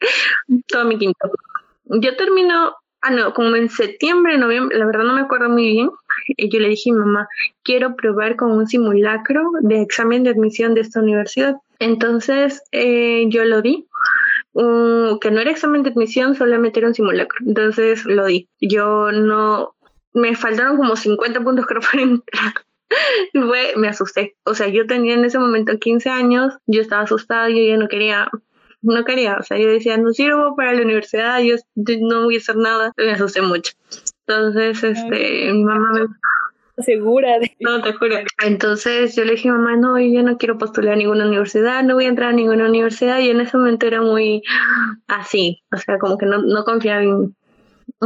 todo 0.68 0.86
mi 0.86 0.98
quinto. 0.98 1.30
Yo 1.84 2.16
termino, 2.16 2.74
ah, 3.02 3.10
no, 3.10 3.34
como 3.34 3.54
en 3.54 3.68
septiembre, 3.68 4.38
noviembre, 4.38 4.78
la 4.78 4.86
verdad 4.86 5.04
no 5.04 5.14
me 5.14 5.20
acuerdo 5.20 5.50
muy 5.50 5.70
bien, 5.70 5.90
y 6.26 6.50
yo 6.50 6.58
le 6.58 6.70
dije, 6.70 6.90
mamá, 6.90 7.28
quiero 7.62 7.94
probar 7.94 8.36
con 8.36 8.52
un 8.52 8.66
simulacro 8.66 9.50
de 9.60 9.82
examen 9.82 10.22
de 10.24 10.30
admisión 10.30 10.74
de 10.74 10.80
esta 10.80 11.00
universidad. 11.00 11.56
Entonces 11.78 12.62
eh, 12.72 13.26
yo 13.28 13.44
lo 13.44 13.60
di, 13.60 13.86
que 14.54 15.30
no 15.30 15.40
era 15.40 15.50
examen 15.50 15.82
de 15.82 15.90
admisión, 15.90 16.34
solamente 16.34 16.80
era 16.80 16.88
un 16.88 16.94
simulacro. 16.94 17.38
Entonces 17.46 18.04
lo 18.04 18.26
di. 18.26 18.48
Yo 18.60 19.10
no, 19.12 19.74
me 20.14 20.36
faltaron 20.36 20.76
como 20.76 20.96
50 20.96 21.40
puntos 21.40 21.66
creo 21.66 21.80
para 21.80 22.02
entrar. 22.02 22.54
Fue, 23.32 23.72
me 23.76 23.88
asusté. 23.88 24.36
O 24.44 24.54
sea, 24.54 24.68
yo 24.68 24.86
tenía 24.86 25.14
en 25.14 25.24
ese 25.24 25.38
momento 25.38 25.78
15 25.78 26.10
años, 26.10 26.54
yo 26.66 26.80
estaba 26.80 27.02
asustada, 27.02 27.48
yo 27.48 27.62
ya 27.62 27.76
no 27.76 27.88
quería, 27.88 28.28
no 28.82 29.04
quería, 29.04 29.36
o 29.38 29.42
sea, 29.42 29.58
yo 29.58 29.68
decía, 29.68 29.96
no 29.96 30.12
sirvo 30.12 30.56
para 30.56 30.72
la 30.72 30.82
universidad, 30.82 31.40
yo 31.40 31.56
no 31.74 32.24
voy 32.24 32.36
a 32.36 32.38
hacer 32.38 32.56
nada, 32.56 32.92
me 32.96 33.12
asusté 33.12 33.42
mucho. 33.42 33.72
Entonces, 34.26 34.82
este, 34.82 35.52
mi 35.52 35.64
mamá 35.64 35.92
me 35.92 36.06
segura 36.82 37.38
de... 37.38 37.54
No, 37.60 37.82
te 37.82 37.92
juro. 37.92 38.16
Entonces 38.44 39.14
yo 39.14 39.24
le 39.24 39.32
dije, 39.32 39.50
mamá, 39.50 39.76
no, 39.76 39.98
yo 39.98 40.22
no 40.22 40.38
quiero 40.38 40.58
postular 40.58 40.94
a 40.94 40.96
ninguna 40.96 41.26
universidad, 41.26 41.82
no 41.82 41.94
voy 41.94 42.06
a 42.06 42.08
entrar 42.08 42.30
a 42.30 42.32
ninguna 42.32 42.68
universidad. 42.68 43.20
Y 43.20 43.30
en 43.30 43.40
ese 43.40 43.56
momento 43.56 43.86
era 43.86 44.00
muy 44.00 44.42
así, 45.06 45.62
o 45.72 45.76
sea, 45.76 45.98
como 45.98 46.18
que 46.18 46.26
no, 46.26 46.42
no 46.42 46.64
confiaba 46.64 47.02
en 47.02 47.34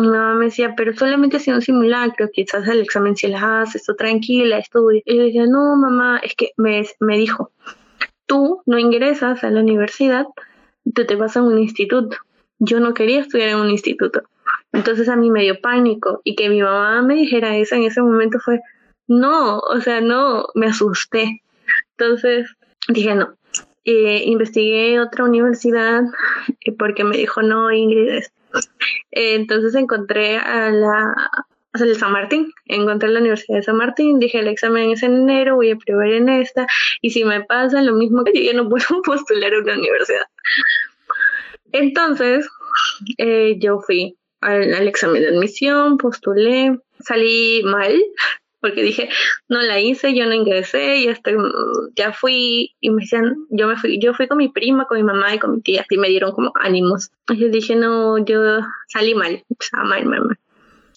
mi 0.03 0.09
mamá 0.09 0.35
me 0.35 0.45
decía, 0.47 0.75
pero 0.77 0.95
solamente 0.95 1.39
si 1.39 1.51
un 1.51 1.63
simulacro, 1.63 2.29
quizás 2.31 2.69
el 2.69 2.81
examen 2.81 3.17
si 3.17 3.29
la 3.29 3.63
haces, 3.63 3.77
esto 3.83 3.97
tranquila, 3.97 4.59
estudia. 4.59 5.01
Y 5.05 5.17
yo 5.17 5.23
decía, 5.25 5.47
no, 5.47 5.77
mamá, 5.77 6.21
es 6.23 6.35
que 6.35 6.51
me, 6.57 6.87
me 7.01 7.17
dijo, 7.17 7.51
tú 8.27 8.63
no 8.67 8.79
ingresas 8.79 9.43
a 9.43 9.51
la 9.51 9.61
universidad, 9.61 10.27
tú 10.95 11.07
te 11.07 11.17
vas 11.17 11.37
a 11.37 11.43
un 11.43 11.59
instituto. 11.59 12.17
Yo 12.59 12.81
no 12.81 12.95
quería 12.95 13.21
estudiar 13.21 13.51
en 13.51 13.57
un 13.57 13.71
instituto. 13.71 14.23
Entonces 14.73 15.09
a 15.09 15.17
mí 15.17 15.31
me 15.31 15.43
dio 15.43 15.61
pánico 15.61 16.21
y 16.25 16.35
que 16.35 16.51
mi 16.51 16.61
mamá 16.61 17.01
me 17.03 17.15
dijera 17.15 17.57
eso 17.57 17.75
en 17.77 17.85
ese 17.85 18.03
momento 18.03 18.39
fue, 18.39 18.61
no, 19.09 19.59
o 19.59 19.81
sea, 19.81 20.01
no, 20.01 20.47
me 20.55 20.67
asusté. 20.67 21.43
Entonces 21.97 22.55
dije, 22.89 23.15
no. 23.15 23.35
Eh, 23.85 24.25
investigué 24.27 24.99
otra 25.01 25.25
universidad 25.25 26.03
porque 26.77 27.05
me 27.05 27.17
dijo, 27.17 27.41
no, 27.41 27.71
Ingrid, 27.71 28.25
entonces 29.11 29.75
encontré 29.75 30.37
a 30.39 30.71
la 30.71 31.15
San 31.99 32.13
Martín, 32.13 32.53
encontré 32.67 33.09
la 33.09 33.21
Universidad 33.21 33.59
de 33.59 33.63
San 33.63 33.77
Martín, 33.77 34.19
dije 34.19 34.39
el 34.39 34.49
examen 34.49 34.91
es 34.91 35.03
en 35.03 35.17
enero, 35.17 35.57
voy 35.57 35.71
a 35.71 35.77
probar 35.77 36.09
en 36.09 36.29
esta, 36.29 36.67
y 37.03 37.11
si 37.11 37.25
me 37.25 37.45
pasa 37.45 37.83
lo 37.83 37.93
mismo 37.93 38.25
que 38.25 38.45
yo 38.45 38.55
no 38.55 38.69
puedo 38.69 38.87
postular 39.05 39.53
a 39.53 39.59
una 39.59 39.75
universidad. 39.75 40.27
Entonces, 41.73 42.49
eh, 43.19 43.57
yo 43.59 43.81
fui 43.81 44.17
al, 44.41 44.89
examen 44.89 45.23
de 45.23 45.29
admisión, 45.29 45.99
postulé, 45.99 46.79
salí 47.01 47.63
mal, 47.65 48.01
porque 48.67 48.83
dije, 48.83 49.09
no 49.49 49.63
la 49.63 49.81
hice, 49.81 50.15
yo 50.15 50.27
no 50.27 50.35
ingresé, 50.35 51.03
ya 51.03 51.13
estoy, 51.13 51.37
ya 51.95 52.13
fui, 52.13 52.75
y 52.81 52.91
me 52.91 53.03
decían, 53.03 53.37
yo 53.51 53.69
me 53.69 53.77
fui, 53.77 53.99
yo 54.01 54.13
fui 54.15 54.27
con 54.27 54.39
mi 54.39 54.49
prima, 54.49 54.87
con 54.87 54.99
mi 54.99 55.05
mamá 55.05 55.35
y 55.35 55.39
con 55.39 55.53
mi 55.53 55.61
tía, 55.61 55.87
y 55.89 55.99
me 55.99 56.09
dieron 56.09 56.33
como 56.33 56.53
ánimos. 56.57 57.11
Y 57.29 57.39
yo 57.39 57.49
dije, 57.49 57.77
no, 57.77 58.19
yo 58.25 58.61
salí 58.89 59.15
mal, 59.15 59.45
sea, 59.61 59.85
mal, 59.85 60.05
mal, 60.07 60.25
mal. 60.25 60.39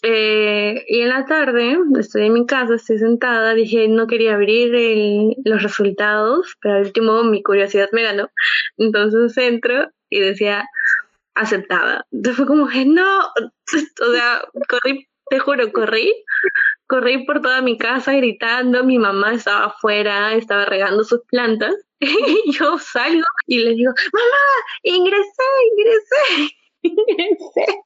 Eh, 0.02 0.86
y 0.88 1.02
en 1.02 1.10
la 1.10 1.26
tarde, 1.26 1.78
estoy 2.00 2.28
en 2.28 2.34
mi 2.34 2.46
casa, 2.46 2.76
estoy 2.76 3.00
sentada, 3.00 3.54
dije, 3.54 3.88
no 3.88 4.08
quería 4.08 4.36
abrir 4.36 5.36
los 5.44 5.62
resultados, 5.62 6.56
pero 6.62 6.76
al 6.76 6.86
último 6.86 7.24
mi 7.24 7.44
curiosidad 7.44 7.90
me 7.92 8.04
ganó. 8.04 8.30
Entonces 8.78 9.38
entro 9.38 9.90
y 10.10 10.22
decía, 10.22 10.66
aceptada. 11.36 12.06
Entonces 12.12 12.38
fue 12.38 12.48
como 12.48 12.68
que 12.68 12.86
no, 12.86 13.20
o 14.02 14.12
sea, 14.14 14.42
corrí, 14.68 15.08
te 15.30 15.40
juro, 15.40 15.72
corrí, 15.72 16.14
corrí 16.90 17.24
por 17.24 17.42
toda 17.42 17.62
mi 17.62 17.78
casa 17.78 18.14
gritando, 18.14 18.84
mi 18.84 18.98
mamá 18.98 19.34
estaba 19.34 19.66
afuera, 19.68 20.34
estaba 20.34 20.66
regando 20.66 21.04
sus 21.04 21.22
plantas, 21.30 21.76
y 22.00 22.52
yo 22.52 22.80
salgo 22.80 23.28
y 23.46 23.60
le 23.60 23.76
digo, 23.76 23.94
mamá, 24.12 24.46
ingresé, 24.84 25.44
ingresé, 25.72 26.56
ingresé. 26.82 27.80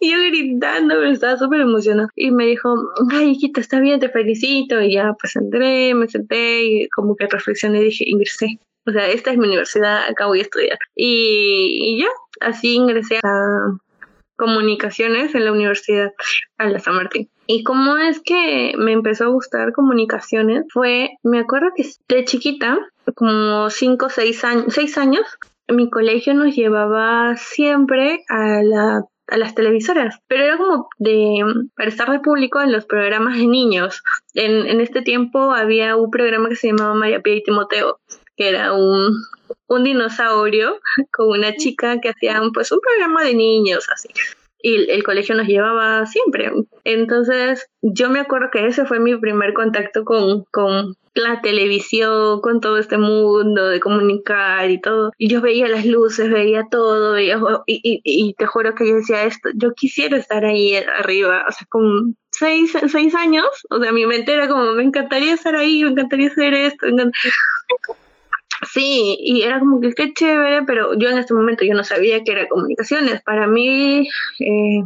Y 0.00 0.10
yo 0.10 0.18
gritando, 0.18 0.96
pero 0.96 1.10
estaba 1.10 1.36
súper 1.36 1.60
emocionada. 1.60 2.08
Y 2.16 2.32
me 2.32 2.46
dijo, 2.46 2.74
ay, 3.12 3.30
hijita, 3.30 3.60
está 3.60 3.78
bien, 3.78 4.00
te 4.00 4.08
felicito. 4.08 4.80
Y 4.80 4.94
ya, 4.94 5.14
pues 5.20 5.36
entré, 5.36 5.94
me 5.94 6.08
senté 6.08 6.62
y 6.62 6.88
como 6.88 7.14
que 7.14 7.28
reflexioné 7.28 7.80
y 7.80 7.84
dije, 7.84 8.04
ingresé. 8.08 8.58
O 8.86 8.90
sea, 8.90 9.06
esta 9.08 9.30
es 9.30 9.38
mi 9.38 9.46
universidad, 9.46 10.08
acá 10.08 10.26
voy 10.26 10.40
a 10.40 10.42
estudiar. 10.42 10.78
Y, 10.96 11.78
y 11.82 12.00
ya, 12.00 12.08
así 12.40 12.74
ingresé 12.74 13.18
a 13.22 13.78
comunicaciones 14.36 15.34
en 15.36 15.44
la 15.44 15.52
universidad 15.52 16.12
a 16.56 16.66
la 16.68 16.80
San 16.80 16.96
Martín. 16.96 17.28
Y 17.50 17.64
cómo 17.64 17.96
es 17.96 18.20
que 18.20 18.74
me 18.76 18.92
empezó 18.92 19.24
a 19.24 19.28
gustar 19.28 19.72
comunicaciones 19.72 20.66
fue, 20.70 21.16
me 21.22 21.38
acuerdo 21.38 21.68
que 21.74 21.90
de 22.06 22.24
chiquita, 22.26 22.78
como 23.14 23.70
cinco 23.70 24.06
o 24.06 24.10
seis 24.10 24.44
años, 24.44 24.66
seis 24.68 24.98
años, 24.98 25.24
mi 25.66 25.88
colegio 25.88 26.34
nos 26.34 26.54
llevaba 26.54 27.36
siempre 27.36 28.22
a 28.28 28.62
la 28.62 29.02
a 29.28 29.36
las 29.36 29.54
televisoras, 29.54 30.20
pero 30.26 30.44
era 30.44 30.56
como 30.56 30.88
de 30.98 31.42
para 31.76 31.88
estar 31.88 32.10
de 32.10 32.20
público 32.20 32.60
en 32.60 32.72
los 32.72 32.86
programas 32.86 33.36
de 33.36 33.46
niños. 33.46 34.02
En, 34.34 34.66
en 34.66 34.80
este 34.80 35.02
tiempo 35.02 35.52
había 35.52 35.96
un 35.96 36.10
programa 36.10 36.48
que 36.48 36.56
se 36.56 36.68
llamaba 36.68 36.94
María 36.94 37.20
Pía 37.20 37.36
y 37.36 37.42
Timoteo, 37.42 38.00
que 38.36 38.48
era 38.48 38.72
un, 38.72 39.16
un 39.66 39.84
dinosaurio 39.84 40.80
con 41.12 41.28
una 41.28 41.54
chica 41.56 42.00
que 42.00 42.10
hacían 42.10 42.52
pues 42.52 42.72
un 42.72 42.80
programa 42.80 43.22
de 43.24 43.34
niños 43.34 43.86
así. 43.92 44.08
Y 44.60 44.90
el 44.90 45.02
colegio 45.04 45.34
nos 45.34 45.46
llevaba 45.46 46.04
siempre. 46.06 46.50
Entonces, 46.84 47.68
yo 47.82 48.10
me 48.10 48.20
acuerdo 48.20 48.50
que 48.50 48.66
ese 48.66 48.86
fue 48.86 48.98
mi 48.98 49.16
primer 49.16 49.54
contacto 49.54 50.04
con, 50.04 50.44
con 50.50 50.96
la 51.18 51.40
televisión, 51.40 52.40
con 52.40 52.60
todo 52.60 52.78
este 52.78 52.98
mundo 52.98 53.68
de 53.68 53.80
comunicar 53.80 54.70
y 54.70 54.80
todo. 54.80 55.12
Y 55.18 55.28
yo 55.28 55.40
veía 55.40 55.68
las 55.68 55.84
luces, 55.84 56.30
veía 56.30 56.66
todo, 56.70 57.18
y, 57.18 57.30
y, 57.66 58.00
y, 58.04 58.34
te 58.34 58.46
juro 58.46 58.74
que 58.74 58.88
yo 58.88 58.96
decía 58.96 59.24
esto, 59.24 59.50
yo 59.54 59.72
quisiera 59.74 60.16
estar 60.16 60.44
ahí 60.44 60.74
arriba, 60.76 61.44
o 61.48 61.52
sea, 61.52 61.66
con 61.68 62.16
seis, 62.30 62.76
seis 62.88 63.14
años, 63.14 63.46
o 63.70 63.80
sea, 63.80 63.92
mi 63.92 64.06
mente 64.06 64.32
era 64.32 64.48
como, 64.48 64.72
me 64.72 64.84
encantaría 64.84 65.34
estar 65.34 65.56
ahí, 65.56 65.82
me 65.84 65.90
encantaría 65.90 66.28
hacer 66.28 66.54
esto, 66.54 66.86
Sí, 68.66 69.16
y 69.20 69.42
era 69.42 69.60
como 69.60 69.80
que 69.80 69.92
qué 69.92 70.12
chévere, 70.12 70.62
pero 70.64 70.94
yo 70.98 71.08
en 71.08 71.18
este 71.18 71.34
momento 71.34 71.64
yo 71.64 71.74
no 71.74 71.84
sabía 71.84 72.24
que 72.24 72.32
era 72.32 72.48
comunicaciones. 72.48 73.22
Para 73.22 73.46
mí, 73.46 74.08
eh, 74.40 74.82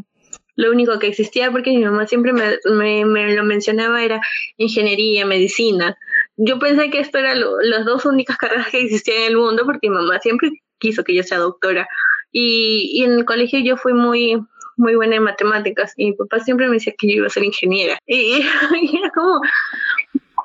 lo 0.57 0.71
único 0.71 0.99
que 0.99 1.07
existía, 1.07 1.51
porque 1.51 1.71
mi 1.71 1.85
mamá 1.85 2.07
siempre 2.07 2.33
me, 2.33 3.05
me, 3.05 3.35
lo 3.35 3.45
mencionaba, 3.45 4.03
era 4.05 4.21
ingeniería, 4.59 5.25
medicina. 5.25 5.97
Yo 6.37 6.59
pensé 6.59 6.91
que 6.91 7.01
esto 7.01 7.19
eran 7.19 7.41
las 7.63 7.85
dos 7.87 8.05
únicas 8.05 8.37
carreras 8.37 8.69
que 8.69 8.83
existían 8.83 9.19
en 9.19 9.27
el 9.29 9.37
mundo, 9.37 9.63
porque 9.65 9.89
mi 9.89 9.97
mamá 9.97 10.19
siempre 10.21 10.51
quiso 10.79 11.05
que 11.05 11.15
yo 11.15 11.23
sea 11.23 11.39
doctora. 11.39 11.89
Y, 12.31 12.91
y 12.95 13.05
en 13.05 13.13
el 13.13 13.25
colegio 13.25 13.61
yo 13.61 13.77
fui 13.77 13.95
muy, 13.95 14.39
muy 14.77 14.95
buena 14.95 15.17
en 15.17 15.23
matemáticas 15.23 15.93
y 15.97 16.07
mi 16.07 16.13
papá 16.13 16.41
siempre 16.41 16.67
me 16.67 16.75
decía 16.75 16.95
que 16.97 17.09
yo 17.09 17.15
iba 17.15 17.27
a 17.27 17.31
ser 17.31 17.45
ingeniera. 17.45 17.99
Y 18.07 18.43
era 18.99 19.11
como, 19.11 19.41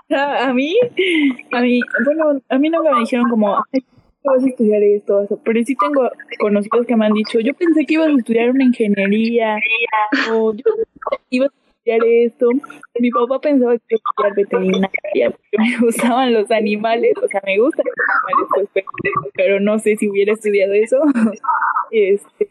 a 0.09 0.53
mí, 0.53 0.77
a 1.51 1.61
mí, 1.61 1.81
bueno, 2.05 2.41
a 2.49 2.57
mí 2.57 2.69
nunca 2.69 2.91
me 2.91 2.99
dijeron 3.01 3.29
como, 3.29 3.57
vas 4.23 4.43
a 4.43 4.47
estudiar 4.47 4.83
esto, 4.83 5.27
pero 5.43 5.63
sí 5.63 5.75
tengo 5.75 6.09
conocidos 6.39 6.85
que 6.85 6.95
me 6.95 7.05
han 7.05 7.13
dicho, 7.13 7.39
yo 7.39 7.53
pensé 7.53 7.85
que 7.85 7.95
ibas 7.95 8.09
a 8.09 8.17
estudiar 8.17 8.49
una 8.51 8.63
ingeniería, 8.63 9.57
o 10.31 10.53
yo 10.53 10.63
ibas 11.29 11.49
a 11.49 11.69
estudiar 11.69 11.99
esto. 12.05 12.49
Mi 12.99 13.09
papá 13.11 13.39
pensaba 13.39 13.77
que 13.77 13.95
iba 13.95 13.99
a 13.99 14.29
estudiar 14.29 14.35
veterinaria, 14.35 15.31
porque 15.31 15.57
me 15.57 15.77
gustaban 15.79 16.33
los 16.33 16.51
animales, 16.51 17.13
o 17.21 17.27
sea, 17.27 17.41
me 17.45 17.57
gustan 17.57 17.85
los 17.85 18.05
animales, 18.25 18.69
pues, 18.73 18.85
pero 19.33 19.59
no 19.59 19.79
sé 19.79 19.95
si 19.95 20.09
hubiera 20.09 20.33
estudiado 20.33 20.73
eso. 20.73 20.97
Este, 21.89 22.49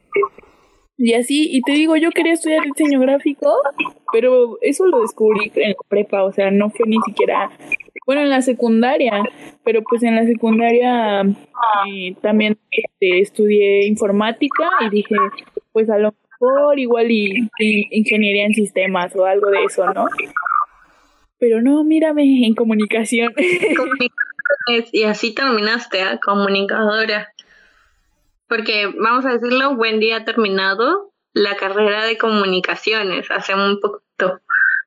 y 0.99 1.13
así, 1.13 1.49
y 1.51 1.61
te 1.63 1.73
digo, 1.73 1.97
yo 1.97 2.11
quería 2.11 2.33
estudiar 2.33 2.65
diseño 2.65 3.01
gráfico, 3.01 3.53
pero 4.13 4.59
eso 4.63 4.87
lo 4.87 5.03
descubrí 5.03 5.53
en 5.55 5.71
la 5.71 5.77
prepa, 5.89 6.25
o 6.25 6.33
sea, 6.33 6.51
no 6.51 6.71
fue 6.71 6.87
ni 6.87 6.97
siquiera, 7.07 7.51
bueno, 8.07 8.23
en 8.23 8.31
la 8.31 8.41
secundaria, 8.41 9.13
pero 9.63 9.83
pues 9.83 10.03
en 10.03 10.17
la 10.17 10.25
secundaria 10.25 11.23
eh, 11.23 12.15
también 12.23 12.57
este, 12.71 13.21
estudié 13.21 13.87
informática 13.87 14.71
y 14.87 14.91
dije, 14.91 15.17
pues 15.73 15.91
a 15.91 15.99
lo 15.99 16.15
mejor 16.41 16.79
igual 16.79 17.11
y, 17.11 17.51
ingeniería 17.59 18.47
en 18.47 18.55
sistemas 18.55 19.15
o 19.17 19.27
algo 19.27 19.51
de 19.51 19.65
eso, 19.65 19.85
¿no? 19.93 20.07
Pero 21.39 21.61
no, 21.61 21.85
mírame 21.85 22.47
en 22.47 22.55
comunicación. 22.55 23.35
y 24.93 25.03
así 25.05 25.35
terminaste, 25.35 26.01
¿eh? 26.01 26.19
comunicadora. 26.25 27.35
Porque, 28.49 28.93
vamos 28.99 29.27
a 29.27 29.33
decirlo, 29.33 29.71
Wendy 29.71 30.13
ha 30.13 30.25
terminado 30.25 31.13
la 31.33 31.57
carrera 31.57 32.05
de 32.05 32.17
comunicaciones 32.17 33.31
hace 33.31 33.55
un 33.55 33.81
poquito, 33.81 34.41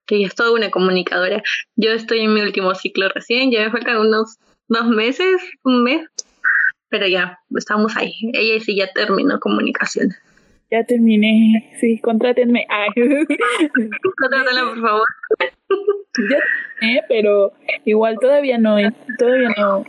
que 0.06 0.20
ya 0.22 0.28
es 0.28 0.36
toda 0.36 0.52
una 0.52 0.72
comunicadora. 0.72 1.44
Yo 1.76 1.92
estoy 1.92 2.22
en 2.22 2.34
mi 2.34 2.42
último 2.42 2.74
ciclo 2.74 3.10
recién, 3.10 3.52
ya 3.52 3.64
me 3.64 3.72
faltan 3.72 3.98
unos 3.98 4.38
dos 4.68 4.88
meses, 4.88 5.42
un 5.64 5.84
mes, 5.84 6.08
pero 6.90 7.08
ya, 7.08 7.40
estamos 7.56 7.96
ahí. 7.98 8.14
Ella 8.34 8.64
sí 8.64 8.76
ya 8.76 8.88
terminó 8.94 9.40
comunicaciones. 9.40 10.18
Ya 10.72 10.84
terminé. 10.84 11.76
Sí, 11.80 12.00
contrátenme. 12.00 12.66
Ay. 12.70 12.90
Contrátala, 14.18 14.64
por 14.70 14.82
favor. 14.82 15.06
Ya 16.30 16.38
terminé, 16.80 17.04
pero 17.08 17.54
igual 17.86 18.18
todavía 18.20 18.58
no, 18.58 18.78
todavía 19.18 19.50
no 19.58 19.86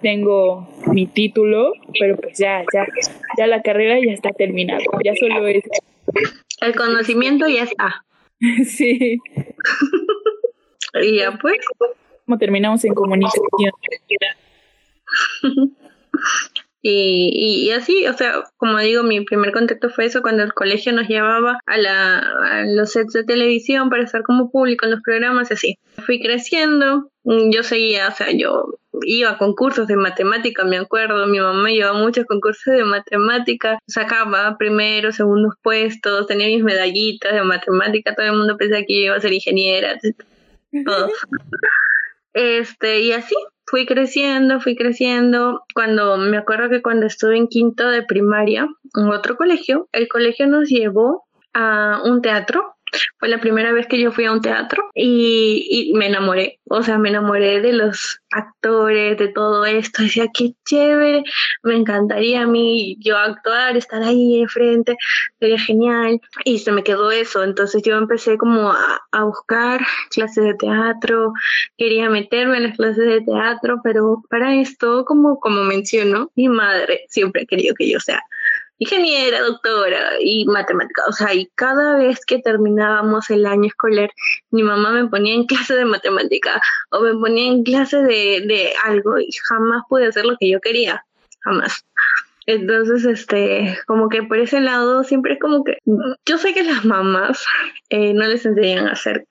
tengo 0.00 0.68
mi 0.92 1.06
título, 1.06 1.72
pero 1.98 2.16
pues 2.16 2.38
ya, 2.38 2.62
ya, 2.72 2.86
ya 3.36 3.46
la 3.46 3.62
carrera 3.62 3.98
ya 4.04 4.12
está 4.12 4.30
terminada. 4.30 4.80
Ya 5.04 5.14
solo 5.18 5.46
es. 5.46 5.64
El 6.60 6.74
conocimiento 6.74 7.48
ya 7.48 7.64
está. 7.64 8.04
Sí. 8.64 9.18
y 10.94 11.18
ya 11.18 11.32
pues. 11.32 11.58
Como 12.24 12.38
terminamos 12.38 12.82
en 12.84 12.94
comunicación. 12.94 13.72
Y, 16.82 17.66
y, 17.66 17.70
así, 17.72 18.06
o 18.06 18.14
sea, 18.14 18.42
como 18.56 18.78
digo, 18.78 19.02
mi 19.02 19.20
primer 19.22 19.52
contacto 19.52 19.90
fue 19.90 20.06
eso 20.06 20.22
cuando 20.22 20.42
el 20.42 20.54
colegio 20.54 20.92
nos 20.94 21.08
llevaba 21.08 21.58
a, 21.66 21.76
la, 21.76 22.18
a 22.18 22.64
los 22.64 22.92
sets 22.92 23.12
de 23.12 23.24
televisión 23.24 23.90
para 23.90 24.02
estar 24.02 24.22
como 24.22 24.50
público 24.50 24.86
en 24.86 24.92
los 24.92 25.02
programas 25.02 25.50
y 25.50 25.54
así. 25.54 25.78
Fui 26.06 26.22
creciendo, 26.22 27.10
yo 27.24 27.62
seguía, 27.62 28.08
o 28.08 28.12
sea, 28.12 28.30
yo 28.32 28.78
iba 29.02 29.30
a 29.30 29.38
concursos 29.38 29.86
de 29.88 29.96
matemática, 29.96 30.64
me 30.64 30.78
acuerdo, 30.78 31.26
mi 31.26 31.38
mamá 31.38 31.68
llevaba 31.70 31.98
muchos 31.98 32.24
concursos 32.24 32.74
de 32.74 32.84
matemática, 32.84 33.78
sacaba 33.86 34.56
primeros, 34.56 35.16
segundos 35.16 35.54
puestos, 35.62 36.26
tenía 36.26 36.46
mis 36.46 36.64
medallitas 36.64 37.32
de 37.32 37.42
matemática, 37.42 38.14
todo 38.14 38.26
el 38.26 38.36
mundo 38.36 38.56
pensaba 38.56 38.82
que 38.86 38.94
yo 38.94 39.04
iba 39.06 39.16
a 39.16 39.20
ser 39.20 39.34
ingeniera, 39.34 39.98
todo. 40.86 41.10
este, 42.32 43.00
y 43.00 43.12
así, 43.12 43.34
fui 43.70 43.86
creciendo, 43.86 44.60
fui 44.60 44.74
creciendo. 44.74 45.62
Cuando 45.74 46.16
me 46.18 46.36
acuerdo 46.36 46.68
que 46.68 46.82
cuando 46.82 47.06
estuve 47.06 47.36
en 47.36 47.46
quinto 47.46 47.88
de 47.88 48.02
primaria 48.02 48.68
en 48.96 49.08
otro 49.08 49.36
colegio, 49.36 49.88
el 49.92 50.08
colegio 50.08 50.48
nos 50.48 50.68
llevó 50.68 51.24
a 51.54 52.02
un 52.04 52.20
teatro 52.20 52.74
fue 53.18 53.28
la 53.28 53.40
primera 53.40 53.72
vez 53.72 53.86
que 53.86 54.00
yo 54.00 54.12
fui 54.12 54.24
a 54.24 54.32
un 54.32 54.40
teatro 54.40 54.90
y, 54.94 55.92
me 55.94 56.06
enamoré. 56.06 56.60
O 56.68 56.82
sea, 56.82 56.98
me 56.98 57.08
enamoré 57.08 57.60
de 57.60 57.72
los 57.72 58.20
actores, 58.30 59.18
de 59.18 59.28
todo 59.28 59.64
esto. 59.64 60.02
Decía, 60.02 60.26
qué 60.32 60.54
chévere, 60.64 61.24
me 61.62 61.76
encantaría 61.76 62.42
a 62.42 62.46
mí 62.46 62.96
yo 63.00 63.16
actuar, 63.18 63.76
estar 63.76 64.02
ahí 64.02 64.40
enfrente, 64.40 64.96
sería 65.38 65.58
genial. 65.58 66.20
Y 66.44 66.58
se 66.58 66.72
me 66.72 66.84
quedó 66.84 67.10
eso. 67.10 67.42
Entonces 67.42 67.82
yo 67.82 67.96
empecé 67.96 68.38
como 68.38 68.70
a, 68.70 69.00
a 69.12 69.24
buscar 69.24 69.80
clases 70.10 70.44
de 70.44 70.54
teatro, 70.54 71.32
quería 71.76 72.08
meterme 72.08 72.58
en 72.58 72.64
las 72.64 72.76
clases 72.76 73.06
de 73.06 73.20
teatro, 73.22 73.80
pero 73.82 74.22
para 74.30 74.54
esto, 74.54 75.04
como, 75.04 75.38
como 75.40 75.64
menciono, 75.64 76.30
mi 76.36 76.48
madre 76.48 77.06
siempre 77.08 77.42
ha 77.42 77.46
querido 77.46 77.74
que 77.74 77.90
yo 77.90 78.00
sea 78.00 78.22
ingeniera, 78.80 79.42
doctora 79.42 80.14
y 80.20 80.44
matemática. 80.46 81.04
O 81.06 81.12
sea, 81.12 81.32
y 81.32 81.46
cada 81.54 81.96
vez 81.96 82.24
que 82.26 82.40
terminábamos 82.40 83.30
el 83.30 83.46
año 83.46 83.66
escolar, 83.66 84.10
mi 84.50 84.62
mamá 84.62 84.90
me 84.90 85.06
ponía 85.06 85.34
en 85.34 85.46
clase 85.46 85.74
de 85.74 85.84
matemática 85.84 86.60
o 86.90 87.00
me 87.00 87.14
ponía 87.14 87.52
en 87.52 87.62
clase 87.62 87.98
de, 87.98 88.42
de 88.46 88.72
algo 88.84 89.20
y 89.20 89.30
jamás 89.48 89.82
pude 89.88 90.08
hacer 90.08 90.24
lo 90.24 90.36
que 90.38 90.50
yo 90.50 90.60
quería. 90.60 91.04
Jamás. 91.44 91.84
Entonces, 92.46 93.04
este, 93.04 93.78
como 93.86 94.08
que 94.08 94.22
por 94.22 94.38
ese 94.38 94.60
lado 94.60 95.04
siempre 95.04 95.34
es 95.34 95.40
como 95.40 95.62
que 95.62 95.78
yo 96.26 96.38
sé 96.38 96.54
que 96.54 96.64
las 96.64 96.84
mamás 96.84 97.44
eh, 97.90 98.12
no 98.14 98.26
les 98.26 98.44
enseñan 98.44 98.88
a 98.88 98.96
ser 98.96 99.26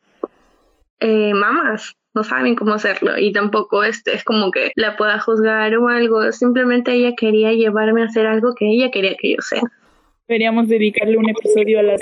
eh, 0.99 1.33
mamás, 1.33 1.95
no 2.13 2.23
saben 2.23 2.55
cómo 2.55 2.73
hacerlo 2.73 3.17
y 3.17 3.31
tampoco 3.31 3.83
este 3.83 4.13
es 4.13 4.23
como 4.23 4.51
que 4.51 4.71
la 4.75 4.97
pueda 4.97 5.19
juzgar 5.19 5.75
o 5.77 5.87
algo, 5.87 6.31
simplemente 6.31 6.93
ella 6.93 7.13
quería 7.15 7.53
llevarme 7.53 8.01
a 8.01 8.05
hacer 8.05 8.25
algo 8.25 8.53
que 8.55 8.65
ella 8.65 8.91
quería 8.91 9.15
que 9.15 9.35
yo 9.35 9.41
sea. 9.41 9.61
Deberíamos 10.27 10.67
dedicarle 10.67 11.17
un 11.17 11.29
episodio 11.29 11.79
a 11.79 11.83
las... 11.83 12.01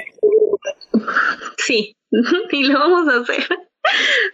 Sí, 1.58 1.96
y 2.52 2.64
lo 2.64 2.80
vamos 2.80 3.08
a 3.08 3.22
hacer. 3.22 3.46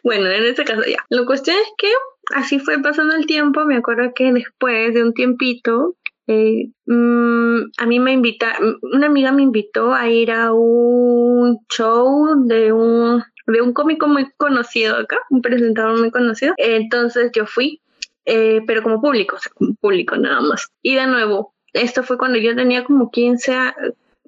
Bueno, 0.03 0.27
en 0.27 0.45
este 0.45 0.63
caso 0.63 0.81
ya. 0.85 0.97
La 1.09 1.25
cuestión 1.25 1.55
es 1.57 1.71
que 1.77 1.87
así 2.35 2.59
fue 2.59 2.81
pasando 2.81 3.15
el 3.15 3.25
tiempo. 3.25 3.65
Me 3.65 3.77
acuerdo 3.77 4.11
que 4.15 4.31
después 4.33 4.93
de 4.93 5.03
un 5.03 5.13
tiempito, 5.13 5.95
eh, 6.27 6.69
mm, 6.85 7.59
a 7.77 7.85
mí 7.85 7.99
me 7.99 8.13
invita, 8.13 8.57
una 8.81 9.07
amiga 9.07 9.31
me 9.31 9.43
invitó 9.43 9.93
a 9.93 10.09
ir 10.09 10.31
a 10.31 10.53
un 10.53 11.59
show 11.69 12.45
de 12.45 12.71
un 12.71 13.23
de 13.45 13.61
un 13.61 13.73
cómico 13.73 14.07
muy 14.07 14.29
conocido 14.37 14.97
acá, 14.97 15.17
un 15.29 15.41
presentador 15.41 15.99
muy 15.99 16.11
conocido. 16.11 16.53
Entonces 16.57 17.31
yo 17.33 17.45
fui, 17.45 17.81
eh, 18.25 18.61
pero 18.65 18.83
como 18.83 19.01
público, 19.01 19.35
o 19.35 19.39
sea, 19.39 19.51
como 19.53 19.75
público 19.75 20.15
nada 20.15 20.41
más. 20.41 20.69
Y 20.81 20.95
de 20.95 21.07
nuevo, 21.07 21.53
esto 21.73 22.03
fue 22.03 22.17
cuando 22.17 22.37
yo 22.37 22.55
tenía 22.55 22.83
como 22.83 23.11
15, 23.11 23.73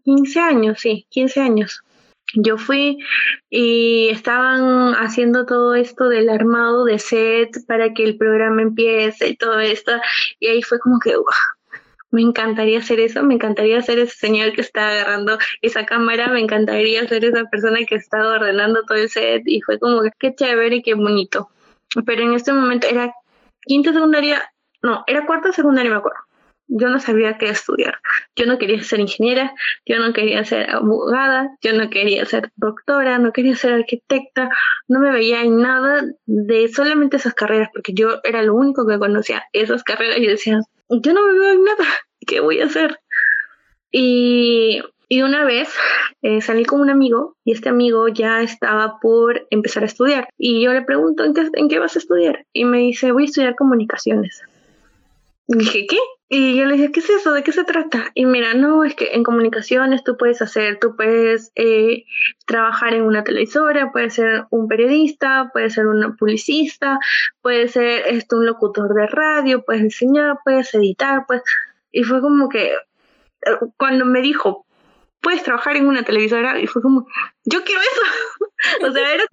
15 0.04 0.40
años, 0.40 0.80
sí, 0.80 1.06
15 1.10 1.42
años. 1.42 1.82
Yo 2.34 2.58
fui 2.58 2.98
y 3.50 4.10
estaban 4.10 4.94
haciendo 4.96 5.46
todo 5.46 5.76
esto 5.76 6.10
del 6.10 6.30
armado 6.30 6.84
de 6.84 7.00
set 7.00 7.52
para 7.68 7.94
que 7.94 8.04
el 8.04 8.18
programa 8.18 8.64
empiece 8.64 9.30
y 9.30 9.38
todo 9.38 9.60
esto. 9.60 9.92
Y 10.40 10.48
ahí 10.48 10.62
fue 10.64 10.80
como 10.80 11.00
que, 11.00 11.14
me 12.16 12.22
encantaría 12.22 12.80
hacer 12.80 13.02
eso, 13.02 13.24
me 13.24 13.34
encantaría 13.34 13.82
ser 13.82 14.00
ese 14.00 14.16
señor 14.16 14.54
que 14.54 14.62
está 14.62 14.88
agarrando 14.90 15.38
esa 15.62 15.86
cámara, 15.86 16.30
me 16.30 16.40
encantaría 16.40 17.06
ser 17.10 17.26
esa 17.26 17.44
persona 17.50 17.80
que 17.86 17.96
está 17.96 18.26
ordenando 18.26 18.84
todo 18.84 18.98
el 18.98 19.10
set 19.10 19.44
y 19.46 19.60
fue 19.62 19.80
como 19.80 20.02
que 20.02 20.12
qué 20.18 20.34
chévere 20.34 20.78
y 20.78 20.82
qué 20.82 20.94
bonito. 20.94 21.50
Pero 22.06 22.24
en 22.24 22.34
este 22.34 22.54
momento 22.54 22.88
era 22.88 23.14
quinta 23.64 23.92
secundaria, 23.92 24.50
no, 24.82 25.04
era 25.08 25.26
cuarta 25.26 25.52
secundaria, 25.52 25.92
me 25.92 25.98
acuerdo. 25.98 26.20
Yo 26.68 26.88
no 26.90 27.00
sabía 27.00 27.38
qué 27.38 27.50
estudiar. 27.50 28.00
Yo 28.36 28.46
no 28.46 28.58
quería 28.58 28.82
ser 28.82 29.02
ingeniera, 29.02 29.54
yo 29.86 30.00
no 30.00 30.14
quería 30.14 30.44
ser 30.46 30.70
abogada, 30.72 31.50
yo 31.62 31.74
no 31.74 31.90
quería 31.90 32.26
ser 32.26 32.50
doctora, 32.56 33.20
no 33.20 33.34
quería 33.34 33.58
ser 33.58 33.74
arquitecta, 33.74 34.50
no 34.88 35.00
me 35.00 35.12
veía 35.12 35.42
en 35.42 35.58
nada 35.58 36.02
de 36.26 36.70
solamente 36.70 37.18
esas 37.18 37.34
carreras, 37.34 37.70
porque 37.74 37.94
yo 37.94 38.22
era 38.24 38.42
lo 38.42 38.56
único 38.56 38.88
que 38.88 38.98
conocía 39.00 39.44
esas 39.52 39.84
carreras 39.84 40.18
y 40.18 40.28
decía, 40.28 40.62
yo 40.90 41.14
no 41.14 41.26
me 41.26 41.40
veo 41.40 41.52
en 41.54 41.64
nada, 41.64 41.86
¿qué 42.28 42.40
voy 42.40 42.60
a 42.62 42.66
hacer? 42.66 43.00
Y, 43.92 44.82
y 45.08 45.22
una 45.22 45.46
vez 45.46 45.70
eh, 46.22 46.42
salí 46.42 46.66
con 46.66 46.82
un 46.82 46.90
amigo 46.90 47.38
y 47.46 47.54
este 47.54 47.70
amigo 47.70 48.08
ya 48.08 48.42
estaba 48.42 49.00
por 49.00 49.48
empezar 49.52 49.84
a 49.84 49.88
estudiar. 49.88 50.28
Y 50.38 50.62
yo 50.64 50.74
le 50.74 50.82
pregunto, 50.82 51.24
¿en 51.24 51.34
qué, 51.34 51.48
¿en 51.54 51.70
qué 51.70 51.80
vas 51.80 51.96
a 51.96 52.00
estudiar? 52.00 52.46
Y 52.52 52.66
me 52.66 52.80
dice, 52.80 53.12
voy 53.12 53.24
a 53.24 53.26
estudiar 53.26 53.56
comunicaciones. 53.56 54.42
Dije, 55.48 55.86
¿qué? 55.88 56.00
Y 56.28 56.56
yo 56.58 56.66
le 56.66 56.74
dije, 56.74 56.92
¿qué 56.92 57.02
es 57.02 57.10
eso? 57.10 57.34
¿De 57.34 57.44
qué 57.44 57.52
se 57.52 57.64
trata? 57.64 58.12
Y 58.16 58.26
mira, 58.26 58.56
no, 58.56 58.84
es 58.84 58.96
que 58.96 59.14
en 59.14 59.24
comunicaciones 59.24 60.04
tú 60.04 60.18
puedes 60.18 60.42
hacer, 60.42 60.80
tú 60.80 60.96
puedes 60.96 61.52
eh, 61.56 62.06
trabajar 62.48 62.96
en 62.96 63.04
una 63.04 63.24
televisora, 63.24 63.92
puedes 63.92 64.16
ser 64.16 64.46
un 64.50 64.68
periodista, 64.68 65.52
puedes 65.54 65.74
ser 65.74 65.86
una 65.86 66.16
publicista, 66.16 67.00
puedes 67.42 67.74
ser 67.74 68.08
esto, 68.08 68.38
un 68.38 68.48
locutor 68.48 68.94
de 68.96 69.06
radio, 69.06 69.64
puedes 69.64 69.84
enseñar, 69.84 70.40
puedes 70.44 70.74
editar, 70.74 71.26
pues. 71.28 71.44
Y 71.92 72.04
fue 72.04 72.22
como 72.22 72.50
que 72.50 72.74
cuando 73.78 74.06
me 74.06 74.22
dijo, 74.22 74.66
puedes 75.22 75.44
trabajar 75.44 75.76
en 75.76 75.88
una 75.88 76.04
televisora, 76.04 76.60
y 76.60 76.66
fue 76.66 76.82
como, 76.82 77.08
yo 77.44 77.64
quiero 77.64 77.82
eso. 77.82 78.88
o 78.88 78.92
sea, 78.92 79.14
era, 79.14 79.24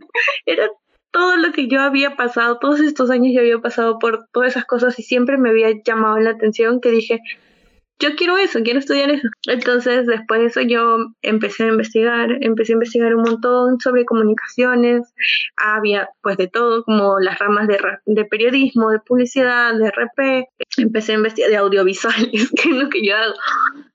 era 0.44 0.70
todo 1.12 1.37
lo 1.37 1.53
que 1.53 1.68
yo 1.68 1.81
había 1.81 2.16
pasado, 2.16 2.59
todos 2.59 2.81
estos 2.81 3.11
años 3.11 3.33
yo 3.35 3.40
había 3.40 3.59
pasado 3.59 3.98
por 3.98 4.27
todas 4.33 4.53
esas 4.53 4.64
cosas 4.64 4.98
y 4.98 5.03
siempre 5.03 5.38
me 5.38 5.51
había 5.51 5.70
llamado 5.85 6.18
la 6.18 6.31
atención 6.31 6.81
que 6.81 6.90
dije, 6.90 7.20
yo 8.03 8.16
quiero 8.16 8.37
eso, 8.37 8.61
quiero 8.64 8.81
estudiar 8.81 9.11
eso. 9.11 9.29
Entonces, 9.46 10.07
después 10.07 10.40
de 10.40 10.46
eso, 10.46 10.61
yo 10.62 10.96
empecé 11.22 11.64
a 11.64 11.68
investigar, 11.68 12.37
empecé 12.40 12.72
a 12.72 12.75
investigar 12.75 13.14
un 13.14 13.22
montón 13.22 13.79
sobre 13.79 14.05
comunicaciones. 14.05 15.14
Había, 15.57 16.09
pues, 16.20 16.37
de 16.37 16.48
todo, 16.48 16.83
como 16.83 17.20
las 17.20 17.38
ramas 17.38 17.68
de, 17.68 17.79
de 18.07 18.25
periodismo, 18.25 18.90
de 18.90 18.98
publicidad, 18.98 19.79
de 19.79 19.87
RP. 19.87 20.48
Empecé 20.79 21.12
a 21.12 21.16
investigar 21.16 21.51
de 21.51 21.59
audiovisuales, 21.59 22.51
que 22.57 22.70
es 22.70 22.77
lo 22.77 22.88
que 22.88 23.07
yo 23.07 23.14
hago. 23.14 23.35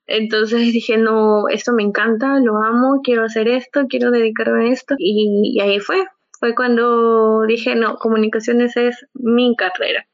Entonces 0.06 0.72
dije, 0.72 0.96
no, 0.96 1.48
esto 1.48 1.74
me 1.74 1.82
encanta, 1.82 2.40
lo 2.40 2.62
amo, 2.62 3.02
quiero 3.04 3.24
hacer 3.24 3.46
esto, 3.46 3.88
quiero 3.90 4.10
dedicarme 4.10 4.70
a 4.70 4.72
esto. 4.72 4.94
y 4.98 5.60
ahí 5.60 5.80
fue, 5.80 6.06
fue 6.38 6.54
cuando 6.54 7.42
dije, 7.46 7.74
no, 7.74 7.96
comunicaciones 7.96 8.76
es 8.76 9.06
mi 9.14 9.56
carrera. 9.56 10.06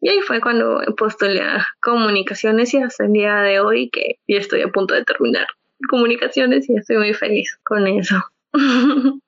Y 0.00 0.08
ahí 0.08 0.20
fue 0.20 0.40
cuando 0.40 0.80
postulé 0.96 1.42
a 1.42 1.66
comunicaciones 1.80 2.72
y 2.74 2.78
hasta 2.78 3.04
el 3.04 3.12
día 3.12 3.36
de 3.36 3.60
hoy 3.60 3.90
que 3.90 4.18
ya 4.26 4.38
estoy 4.38 4.62
a 4.62 4.68
punto 4.68 4.94
de 4.94 5.04
terminar 5.04 5.46
comunicaciones 5.88 6.68
y 6.68 6.76
estoy 6.76 6.98
muy 6.98 7.14
feliz 7.14 7.58
con 7.64 7.86
eso. 7.86 8.16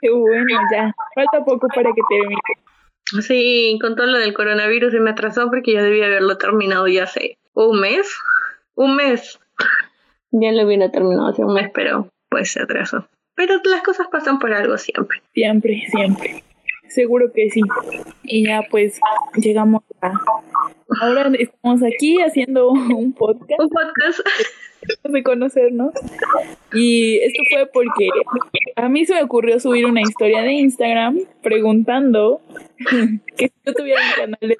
Qué 0.00 0.10
bueno, 0.10 0.58
ya. 0.72 0.94
Falta 1.14 1.44
poco 1.44 1.68
para 1.68 1.90
que 1.92 2.00
termine. 2.08 2.40
Sí, 3.20 3.78
con 3.80 3.96
todo 3.96 4.06
lo 4.06 4.18
del 4.18 4.34
coronavirus 4.34 4.92
se 4.92 5.00
me 5.00 5.10
atrasó 5.10 5.48
porque 5.50 5.74
yo 5.74 5.82
debía 5.82 6.06
haberlo 6.06 6.38
terminado 6.38 6.86
ya 6.86 7.04
hace 7.04 7.38
un 7.54 7.80
mes. 7.80 8.16
Un 8.74 8.96
mes. 8.96 9.38
Ya 10.30 10.52
lo 10.52 10.64
hubiera 10.64 10.90
terminado 10.90 11.28
hace 11.28 11.44
un 11.44 11.54
mes, 11.54 11.70
pero 11.74 12.08
pues 12.28 12.52
se 12.52 12.62
atrasó. 12.62 13.08
Pero 13.40 13.58
las 13.64 13.80
cosas 13.80 14.06
pasan 14.08 14.38
por 14.38 14.52
algo 14.52 14.76
siempre. 14.76 15.22
Siempre, 15.32 15.82
siempre. 15.90 16.44
Seguro 16.88 17.32
que 17.32 17.48
sí. 17.48 17.62
Y 18.22 18.46
ya 18.46 18.60
pues 18.70 19.00
llegamos 19.34 19.82
a... 20.02 20.12
Ahora 21.00 21.30
estamos 21.38 21.80
aquí 21.82 22.20
haciendo 22.20 22.68
un 22.68 23.14
podcast. 23.14 23.58
Un 23.58 23.70
podcast. 23.70 24.20
de 25.04 25.22
conocernos. 25.22 25.92
Y 26.72 27.18
esto 27.18 27.42
fue 27.50 27.66
porque 27.72 28.08
a 28.76 28.88
mí 28.88 29.04
se 29.04 29.14
me 29.14 29.22
ocurrió 29.22 29.58
subir 29.60 29.86
una 29.86 30.00
historia 30.00 30.42
de 30.42 30.52
Instagram 30.52 31.20
preguntando 31.42 32.40
que 33.36 33.48
si 33.48 33.54
yo 33.66 33.74
tuviera 33.74 34.00
un 34.00 34.12
canal 34.14 34.38
de, 34.40 34.56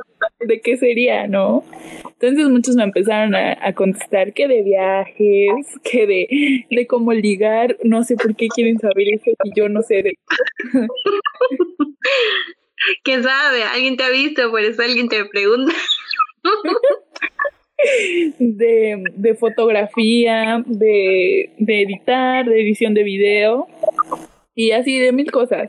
de 0.46 0.60
qué 0.60 0.76
sería, 0.76 1.26
¿no? 1.26 1.64
Entonces 2.04 2.48
muchos 2.48 2.76
me 2.76 2.84
empezaron 2.84 3.34
a, 3.34 3.56
a, 3.60 3.72
contestar 3.74 4.32
que 4.34 4.46
de 4.48 4.62
viajes, 4.62 5.66
que 5.82 6.06
de, 6.06 6.66
de 6.70 6.86
cómo 6.86 7.12
ligar, 7.12 7.76
no 7.82 8.04
sé 8.04 8.16
por 8.16 8.36
qué 8.36 8.48
quieren 8.48 8.78
saber 8.78 9.08
eso 9.14 9.30
y 9.44 9.52
yo 9.54 9.68
no 9.68 9.82
sé 9.82 10.02
de... 10.02 10.18
¿Qué 13.04 13.22
sabe? 13.22 13.62
¿Alguien 13.62 13.96
te 13.96 14.04
ha 14.04 14.10
visto? 14.10 14.50
Por 14.50 14.62
eso 14.62 14.82
alguien 14.82 15.08
te 15.08 15.24
pregunta. 15.26 15.72
De, 18.38 19.02
de 19.14 19.34
fotografía, 19.34 20.62
de, 20.66 21.50
de 21.58 21.82
editar, 21.82 22.46
de 22.46 22.60
edición 22.60 22.94
de 22.94 23.02
video 23.02 23.68
y 24.54 24.72
así 24.72 24.98
de 24.98 25.12
mil 25.12 25.30
cosas. 25.30 25.68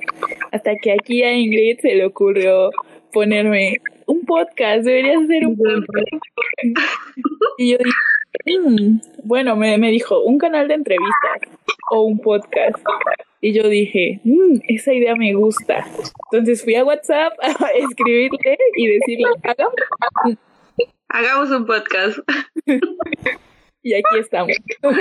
Hasta 0.52 0.76
que 0.76 0.92
aquí 0.92 1.24
a 1.24 1.34
Ingrid 1.34 1.80
se 1.80 1.96
le 1.96 2.06
ocurrió 2.06 2.72
ponerme 3.12 3.78
un 4.06 4.26
podcast, 4.26 4.84
deberías 4.84 5.24
hacer 5.24 5.48
un 5.48 5.58
podcast. 5.58 6.08
y 7.58 7.72
yo 7.72 7.78
dije, 7.78 8.60
mm". 8.60 9.00
bueno, 9.24 9.56
me, 9.56 9.78
me 9.78 9.92
dijo, 9.92 10.22
un 10.22 10.38
canal 10.38 10.68
de 10.68 10.76
entrevistas 10.76 11.58
o 11.90 12.02
un 12.04 12.20
podcast. 12.20 12.78
Y 13.42 13.54
yo 13.54 13.68
dije, 13.68 14.20
mmm, 14.24 14.60
esa 14.68 14.94
idea 14.94 15.16
me 15.16 15.34
gusta. 15.34 15.86
Entonces 16.32 16.64
fui 16.64 16.76
a 16.76 16.84
WhatsApp 16.84 17.34
a 17.42 17.68
escribirle 17.76 18.58
y 18.76 18.88
decirle, 18.88 19.28
hagamos, 19.44 19.74
hagamos 21.12 21.50
un 21.52 21.66
podcast. 21.66 22.20
y 23.84 23.94
aquí 23.94 24.20
estamos. 24.20 24.56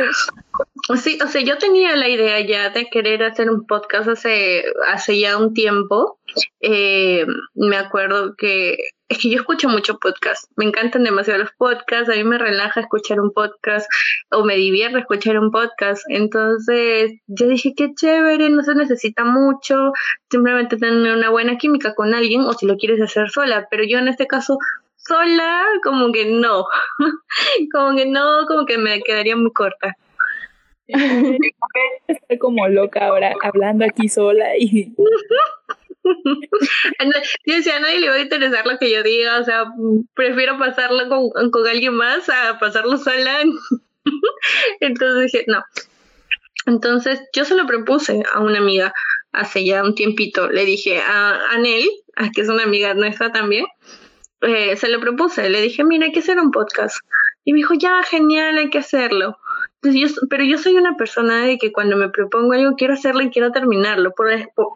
Sí, 0.96 1.18
o 1.22 1.28
sea, 1.28 1.40
yo 1.42 1.56
tenía 1.58 1.94
la 1.94 2.08
idea 2.08 2.40
ya 2.40 2.70
de 2.70 2.88
querer 2.90 3.22
hacer 3.22 3.48
un 3.48 3.64
podcast 3.66 4.08
hace, 4.08 4.64
hace 4.88 5.18
ya 5.18 5.38
un 5.38 5.54
tiempo. 5.54 6.18
Eh, 6.60 7.24
me 7.54 7.76
acuerdo 7.76 8.34
que 8.36 8.76
es 9.08 9.18
que 9.18 9.30
yo 9.30 9.38
escucho 9.38 9.68
mucho 9.68 9.98
podcast, 9.98 10.50
me 10.56 10.64
encantan 10.64 11.04
demasiado 11.04 11.40
los 11.40 11.50
podcasts, 11.58 12.08
a 12.08 12.16
mí 12.16 12.24
me 12.24 12.38
relaja 12.38 12.80
escuchar 12.80 13.20
un 13.20 13.32
podcast 13.32 13.88
o 14.30 14.44
me 14.44 14.56
divierte 14.56 15.00
escuchar 15.00 15.38
un 15.38 15.50
podcast, 15.50 16.02
entonces 16.08 17.12
yo 17.26 17.48
dije 17.48 17.74
qué 17.76 17.92
chévere, 17.94 18.50
no 18.50 18.62
se 18.62 18.74
necesita 18.76 19.24
mucho, 19.24 19.92
simplemente 20.30 20.76
tener 20.76 21.16
una 21.16 21.30
buena 21.30 21.58
química 21.58 21.94
con 21.94 22.14
alguien 22.14 22.42
o 22.42 22.52
si 22.52 22.66
lo 22.66 22.76
quieres 22.76 23.00
hacer 23.00 23.30
sola, 23.30 23.66
pero 23.68 23.82
yo 23.84 23.98
en 23.98 24.06
este 24.06 24.28
caso 24.28 24.58
sola 25.06 25.64
como 25.82 26.12
que 26.12 26.26
no, 26.26 26.66
como 27.72 27.96
que 27.96 28.06
no, 28.06 28.46
como 28.46 28.66
que 28.66 28.78
me 28.78 29.00
quedaría 29.02 29.36
muy 29.36 29.52
corta. 29.52 29.96
Estoy 32.08 32.38
como 32.38 32.66
loca 32.68 33.06
ahora 33.06 33.34
hablando 33.42 33.84
aquí 33.84 34.08
sola 34.08 34.56
y 34.58 34.92
yo 37.46 37.54
decía, 37.54 37.76
a 37.76 37.80
nadie 37.80 38.00
le 38.00 38.08
va 38.08 38.16
a 38.16 38.20
interesar 38.20 38.66
lo 38.66 38.78
que 38.78 38.90
yo 38.90 39.02
diga, 39.02 39.38
o 39.38 39.44
sea, 39.44 39.66
prefiero 40.14 40.58
pasarlo 40.58 41.08
con, 41.08 41.50
con 41.50 41.68
alguien 41.68 41.94
más 41.94 42.28
a 42.28 42.58
pasarlo 42.58 42.96
sola. 42.96 43.42
Entonces 44.80 45.32
dije, 45.32 45.44
no. 45.46 45.62
Entonces 46.66 47.22
yo 47.32 47.44
se 47.44 47.54
lo 47.54 47.66
propuse 47.66 48.22
a 48.32 48.40
una 48.40 48.58
amiga 48.58 48.92
hace 49.32 49.64
ya 49.64 49.82
un 49.82 49.94
tiempito. 49.94 50.50
Le 50.50 50.64
dije 50.64 51.00
a 51.00 51.52
Anel, 51.52 51.88
que 52.34 52.40
es 52.40 52.48
una 52.48 52.64
amiga 52.64 52.94
nuestra 52.94 53.32
también, 53.32 53.66
eh, 54.42 54.76
se 54.76 54.88
lo 54.88 55.00
propuse. 55.00 55.48
Le 55.50 55.60
dije, 55.60 55.84
mira, 55.84 56.06
hay 56.06 56.12
que 56.12 56.20
hacer 56.20 56.38
un 56.38 56.50
podcast. 56.50 56.98
Y 57.44 57.52
me 57.52 57.58
dijo, 57.58 57.74
ya, 57.74 58.02
genial, 58.02 58.58
hay 58.58 58.70
que 58.70 58.78
hacerlo. 58.78 59.38
Entonces, 59.82 60.14
yo, 60.14 60.26
pero 60.28 60.44
yo 60.44 60.58
soy 60.58 60.76
una 60.76 60.96
persona 60.96 61.44
de 61.46 61.58
que 61.58 61.72
cuando 61.72 61.96
me 61.96 62.10
propongo 62.10 62.52
algo 62.52 62.76
quiero 62.76 62.94
hacerlo 62.94 63.22
y 63.22 63.30
quiero 63.30 63.52
terminarlo. 63.52 64.12
Por, 64.12 64.30
por, 64.54 64.74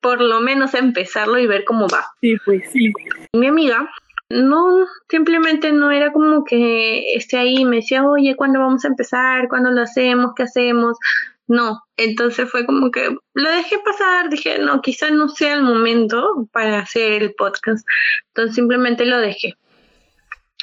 por 0.00 0.20
lo 0.20 0.40
menos 0.40 0.74
empezarlo 0.74 1.38
y 1.38 1.46
ver 1.46 1.64
cómo 1.64 1.86
va. 1.88 2.06
Sí, 2.20 2.36
pues 2.44 2.70
sí. 2.70 2.92
Mi 3.32 3.46
amiga 3.46 3.90
no, 4.28 4.86
simplemente 5.08 5.72
no 5.72 5.90
era 5.90 6.12
como 6.12 6.44
que 6.44 7.14
esté 7.14 7.38
ahí 7.38 7.58
y 7.58 7.64
me 7.64 7.76
decía, 7.76 8.04
oye, 8.04 8.36
¿cuándo 8.36 8.60
vamos 8.60 8.84
a 8.84 8.88
empezar? 8.88 9.48
¿Cuándo 9.48 9.70
lo 9.70 9.82
hacemos? 9.82 10.32
¿Qué 10.34 10.44
hacemos? 10.44 10.98
No, 11.46 11.82
entonces 11.96 12.50
fue 12.50 12.64
como 12.64 12.90
que 12.90 13.16
lo 13.34 13.50
dejé 13.50 13.78
pasar, 13.80 14.30
dije, 14.30 14.58
no, 14.58 14.80
quizás 14.80 15.12
no 15.12 15.28
sea 15.28 15.54
el 15.54 15.62
momento 15.62 16.48
para 16.52 16.78
hacer 16.78 17.22
el 17.22 17.34
podcast, 17.34 17.86
entonces 18.28 18.54
simplemente 18.54 19.04
lo 19.04 19.18
dejé. 19.18 19.54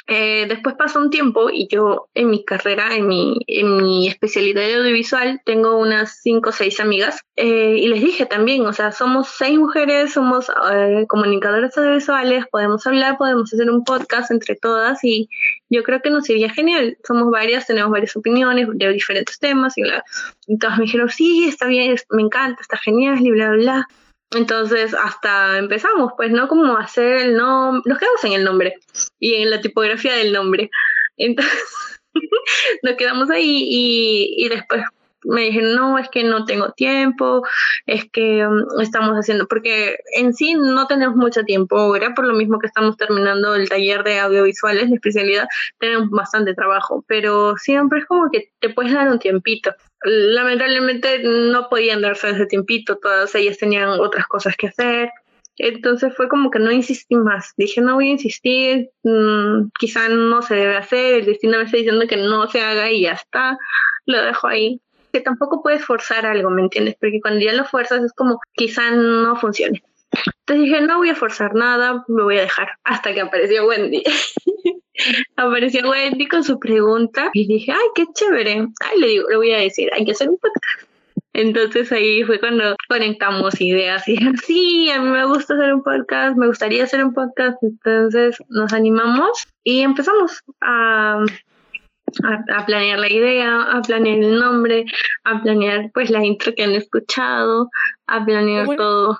Eh, 0.06 0.46
después 0.48 0.74
pasó 0.76 0.98
un 0.98 1.10
tiempo 1.10 1.48
y 1.50 1.68
yo 1.68 2.08
en 2.14 2.30
mi 2.30 2.44
carrera, 2.44 2.94
en 2.96 3.06
mi, 3.06 3.38
en 3.46 3.76
mi 3.76 4.08
especialidad 4.08 4.62
de 4.62 4.74
audiovisual, 4.74 5.40
tengo 5.44 5.78
unas 5.78 6.20
cinco 6.22 6.50
o 6.50 6.52
seis 6.52 6.80
amigas 6.80 7.20
eh, 7.36 7.76
y 7.78 7.88
les 7.88 8.00
dije 8.00 8.26
también, 8.26 8.66
o 8.66 8.72
sea, 8.72 8.92
somos 8.92 9.28
seis 9.28 9.58
mujeres, 9.58 10.12
somos 10.12 10.50
eh, 10.72 11.06
comunicadoras 11.08 11.76
audiovisuales, 11.78 12.46
podemos 12.50 12.86
hablar, 12.86 13.16
podemos 13.16 13.52
hacer 13.52 13.70
un 13.70 13.84
podcast 13.84 14.30
entre 14.30 14.56
todas 14.56 15.02
y 15.04 15.28
yo 15.70 15.82
creo 15.82 16.02
que 16.02 16.10
nos 16.10 16.28
iría 16.28 16.50
genial. 16.50 16.98
Somos 17.06 17.30
varias, 17.30 17.66
tenemos 17.66 17.90
varias 17.90 18.16
opiniones 18.16 18.68
de 18.72 18.92
diferentes 18.92 19.38
temas 19.38 19.78
y, 19.78 19.82
bla. 19.82 20.04
y 20.46 20.58
todas 20.58 20.78
me 20.78 20.84
dijeron, 20.84 21.08
sí, 21.08 21.46
está 21.48 21.66
bien, 21.66 21.94
me 22.10 22.22
encanta, 22.22 22.60
está 22.60 22.76
genial 22.78 23.24
y 23.24 23.30
bla, 23.30 23.50
bla, 23.50 23.56
bla. 23.56 23.88
Entonces, 24.34 24.94
hasta 24.94 25.58
empezamos, 25.58 26.12
pues, 26.16 26.30
¿no? 26.30 26.48
Como 26.48 26.76
hacer 26.76 27.18
el 27.18 27.36
nombre, 27.36 27.82
nos 27.84 27.98
quedamos 27.98 28.24
en 28.24 28.32
el 28.32 28.44
nombre 28.44 28.74
y 29.18 29.34
en 29.34 29.50
la 29.50 29.60
tipografía 29.60 30.14
del 30.14 30.32
nombre. 30.32 30.70
Entonces, 31.16 32.00
nos 32.82 32.96
quedamos 32.96 33.30
ahí 33.30 33.64
y, 33.68 34.44
y 34.44 34.48
después 34.48 34.82
me 35.24 35.42
dijeron, 35.42 35.74
no, 35.74 35.98
es 35.98 36.08
que 36.08 36.24
no 36.24 36.44
tengo 36.44 36.72
tiempo, 36.72 37.42
es 37.86 38.10
que 38.10 38.46
um, 38.46 38.80
estamos 38.80 39.14
haciendo, 39.14 39.46
porque 39.46 39.96
en 40.16 40.32
sí 40.34 40.54
no 40.54 40.86
tenemos 40.86 41.16
mucho 41.16 41.44
tiempo 41.44 41.78
ahora, 41.78 42.14
por 42.14 42.26
lo 42.26 42.34
mismo 42.34 42.58
que 42.58 42.66
estamos 42.66 42.96
terminando 42.96 43.54
el 43.54 43.68
taller 43.68 44.02
de 44.04 44.20
audiovisuales, 44.20 44.88
de 44.88 44.96
especialidad, 44.96 45.46
tenemos 45.78 46.10
bastante 46.10 46.54
trabajo, 46.54 47.04
pero 47.06 47.56
siempre 47.56 48.00
es 48.00 48.06
como 48.06 48.30
que 48.30 48.50
te 48.60 48.70
puedes 48.70 48.92
dar 48.92 49.08
un 49.08 49.18
tiempito. 49.18 49.72
Lamentablemente 50.04 51.20
no 51.22 51.68
podían 51.68 52.02
darse 52.02 52.30
ese 52.30 52.46
tiempito, 52.46 52.98
todas 52.98 53.34
ellas 53.34 53.58
tenían 53.58 53.88
otras 53.88 54.26
cosas 54.26 54.56
que 54.56 54.68
hacer. 54.68 55.10
Entonces 55.58 56.14
fue 56.16 56.28
como 56.28 56.50
que 56.50 56.58
no 56.58 56.72
insistí 56.72 57.14
más. 57.14 57.52
Dije, 57.56 57.82
no 57.82 57.96
voy 57.96 58.08
a 58.08 58.12
insistir, 58.12 58.88
mmm, 59.04 59.68
quizá 59.78 60.08
no 60.08 60.42
se 60.42 60.54
debe 60.54 60.76
hacer, 60.76 61.20
el 61.20 61.26
destino 61.26 61.58
me 61.58 61.64
está 61.64 61.76
diciendo 61.76 62.06
que 62.08 62.16
no 62.16 62.48
se 62.48 62.62
haga 62.62 62.90
y 62.90 63.02
ya 63.02 63.12
está, 63.12 63.58
lo 64.06 64.22
dejo 64.22 64.48
ahí 64.48 64.80
que 65.12 65.20
tampoco 65.20 65.62
puedes 65.62 65.84
forzar 65.84 66.26
algo, 66.26 66.50
¿me 66.50 66.62
entiendes? 66.62 66.96
Porque 67.00 67.20
cuando 67.20 67.40
ya 67.40 67.52
lo 67.52 67.64
fuerzas 67.64 68.02
es 68.02 68.12
como 68.12 68.40
quizá 68.54 68.90
no 68.90 69.36
funcione. 69.36 69.82
Entonces 70.40 70.64
dije, 70.64 70.80
no 70.82 70.98
voy 70.98 71.10
a 71.10 71.14
forzar 71.14 71.54
nada, 71.54 72.04
me 72.08 72.22
voy 72.22 72.38
a 72.38 72.42
dejar. 72.42 72.68
Hasta 72.84 73.14
que 73.14 73.20
apareció 73.20 73.66
Wendy. 73.66 74.02
apareció 75.36 75.88
Wendy 75.88 76.26
con 76.28 76.44
su 76.44 76.58
pregunta 76.58 77.30
y 77.32 77.46
dije, 77.46 77.72
ay, 77.72 77.88
qué 77.94 78.06
chévere. 78.14 78.68
Ay, 78.80 79.00
le 79.00 79.06
digo, 79.06 79.28
le 79.28 79.36
voy 79.36 79.52
a 79.52 79.58
decir, 79.58 79.90
hay 79.92 80.04
que 80.04 80.12
hacer 80.12 80.28
un 80.28 80.38
podcast. 80.38 80.88
Entonces 81.34 81.90
ahí 81.92 82.24
fue 82.24 82.38
cuando 82.38 82.76
conectamos 82.88 83.58
ideas 83.60 84.06
y 84.06 84.16
dije, 84.16 84.32
sí, 84.44 84.90
a 84.90 85.00
mí 85.00 85.08
me 85.08 85.24
gusta 85.24 85.54
hacer 85.54 85.72
un 85.72 85.82
podcast, 85.82 86.36
me 86.36 86.46
gustaría 86.46 86.84
hacer 86.84 87.02
un 87.02 87.14
podcast. 87.14 87.56
Entonces 87.62 88.36
nos 88.48 88.72
animamos 88.74 89.46
y 89.64 89.80
empezamos 89.80 90.42
a 90.60 91.24
a, 92.22 92.66
planear 92.66 92.98
la 92.98 93.10
idea, 93.10 93.62
a 93.62 93.82
planear 93.82 94.18
el 94.18 94.38
nombre, 94.38 94.84
a 95.24 95.42
planear 95.42 95.90
pues 95.92 96.10
la 96.10 96.24
intro 96.24 96.54
que 96.54 96.64
han 96.64 96.74
escuchado, 96.74 97.70
a 98.06 98.24
planear 98.24 98.66
todo. 98.76 99.18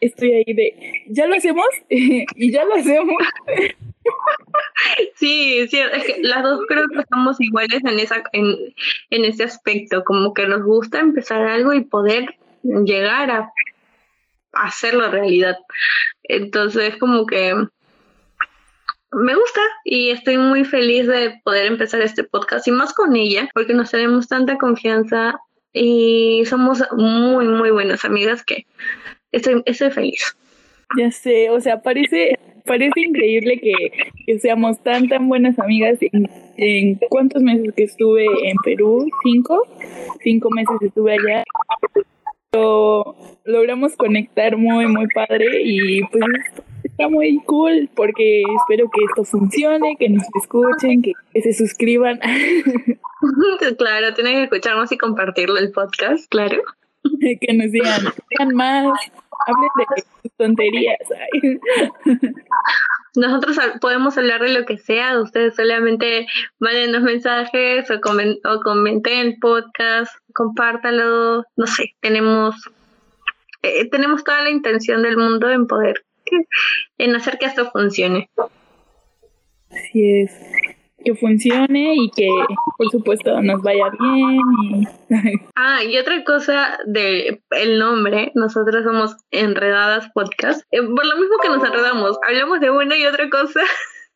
Estoy 0.00 0.34
ahí 0.34 0.52
de, 0.52 1.04
¿ya 1.08 1.26
lo 1.26 1.34
hacemos? 1.34 1.66
y 1.88 2.52
ya 2.52 2.64
lo 2.64 2.74
hacemos. 2.74 3.16
sí, 5.14 5.66
sí, 5.68 5.78
es 5.78 6.04
que 6.04 6.22
las 6.22 6.42
dos 6.42 6.60
creo 6.68 6.86
que 6.88 7.00
estamos 7.00 7.40
iguales 7.40 7.82
en, 7.84 7.98
esa, 7.98 8.22
en, 8.32 8.54
en 9.10 9.24
ese 9.24 9.44
aspecto, 9.44 10.04
como 10.04 10.34
que 10.34 10.46
nos 10.46 10.62
gusta 10.62 11.00
empezar 11.00 11.46
algo 11.46 11.72
y 11.72 11.84
poder 11.84 12.36
llegar 12.62 13.30
a 13.30 13.52
hacerlo 14.52 15.10
realidad. 15.10 15.56
Entonces, 16.24 16.96
como 16.96 17.26
que 17.26 17.54
me 19.14 19.34
gusta 19.34 19.60
y 19.84 20.10
estoy 20.10 20.38
muy 20.38 20.64
feliz 20.64 21.06
de 21.06 21.40
poder 21.44 21.66
empezar 21.66 22.00
este 22.02 22.24
podcast 22.24 22.66
y 22.68 22.72
más 22.72 22.92
con 22.92 23.14
ella 23.16 23.48
porque 23.54 23.74
nos 23.74 23.90
tenemos 23.90 24.28
tanta 24.28 24.56
confianza 24.56 25.40
y 25.72 26.44
somos 26.46 26.82
muy, 26.92 27.46
muy 27.46 27.70
buenas 27.70 28.04
amigas 28.04 28.44
que 28.44 28.66
estoy, 29.32 29.62
estoy 29.66 29.90
feliz. 29.90 30.36
Ya 30.96 31.10
sé, 31.10 31.50
o 31.50 31.60
sea, 31.60 31.82
parece, 31.82 32.38
parece 32.64 33.00
increíble 33.00 33.60
que, 33.60 34.38
seamos 34.38 34.80
tan, 34.82 35.08
tan 35.08 35.28
buenas 35.28 35.58
amigas 35.58 35.98
en, 36.00 36.28
en 36.56 36.94
cuántos 37.08 37.42
meses 37.42 37.72
que 37.76 37.84
estuve 37.84 38.24
en 38.24 38.56
Perú, 38.64 39.08
cinco, 39.24 39.66
cinco 40.22 40.50
meses 40.50 40.76
estuve 40.80 41.14
allá. 41.14 41.44
Logramos 43.44 43.96
conectar 43.96 44.56
muy, 44.56 44.86
muy 44.86 45.08
padre 45.08 45.62
y 45.64 46.02
pues 46.02 46.24
está 46.96 47.08
muy 47.08 47.42
cool 47.46 47.90
porque 47.96 48.42
espero 48.60 48.88
que 48.88 49.04
esto 49.04 49.24
funcione, 49.24 49.96
que 49.98 50.08
nos 50.08 50.22
escuchen, 50.40 51.02
que, 51.02 51.12
se 51.42 51.52
suscriban. 51.52 52.20
claro, 53.78 54.14
tienen 54.14 54.34
que 54.34 54.42
escucharnos 54.44 54.92
y 54.92 54.98
compartirlo 54.98 55.58
el 55.58 55.72
podcast, 55.72 56.30
claro. 56.30 56.62
que 57.20 57.52
nos 57.52 57.72
digan, 57.72 58.00
digan 58.30 58.54
más, 58.54 58.86
hablen 59.46 59.70
de 59.76 60.02
sus 60.22 60.32
tonterías. 60.36 60.98
Nosotros 63.16 63.58
podemos 63.80 64.16
hablar 64.16 64.42
de 64.42 64.54
lo 64.54 64.64
que 64.64 64.78
sea, 64.78 65.20
ustedes 65.20 65.56
solamente 65.56 66.26
manden 66.60 66.92
los 66.92 67.02
mensajes 67.02 67.90
o, 67.90 67.94
o 67.94 68.60
comenten 68.60 69.18
el 69.18 69.38
podcast, 69.40 70.12
compártalo, 70.32 71.44
no 71.56 71.66
sé, 71.66 71.94
tenemos, 72.00 72.56
eh, 73.62 73.88
tenemos 73.90 74.22
toda 74.22 74.42
la 74.42 74.50
intención 74.50 75.02
del 75.02 75.16
mundo 75.16 75.48
en 75.48 75.68
poder, 75.68 76.04
en 76.98 77.14
hacer 77.14 77.38
que 77.38 77.46
esto 77.46 77.70
funcione. 77.70 78.30
Así 79.70 80.20
es 80.20 80.32
que 81.04 81.14
funcione 81.14 81.94
y 81.96 82.10
que 82.10 82.28
por 82.78 82.90
supuesto 82.90 83.40
nos 83.42 83.62
vaya 83.62 83.90
bien. 84.00 84.88
ah, 85.54 85.84
y 85.84 85.98
otra 85.98 86.24
cosa 86.24 86.78
de 86.86 87.42
el 87.50 87.78
nombre, 87.78 88.32
nosotros 88.34 88.84
somos 88.84 89.16
Enredadas 89.30 90.08
Podcast. 90.14 90.62
Eh, 90.72 90.82
por 90.82 91.06
lo 91.06 91.16
mismo 91.16 91.36
que 91.42 91.48
nos 91.48 91.62
enredamos, 91.62 92.18
hablamos 92.26 92.60
de 92.60 92.70
una 92.70 92.96
y 92.96 93.04
otra 93.04 93.28
cosa. 93.28 93.60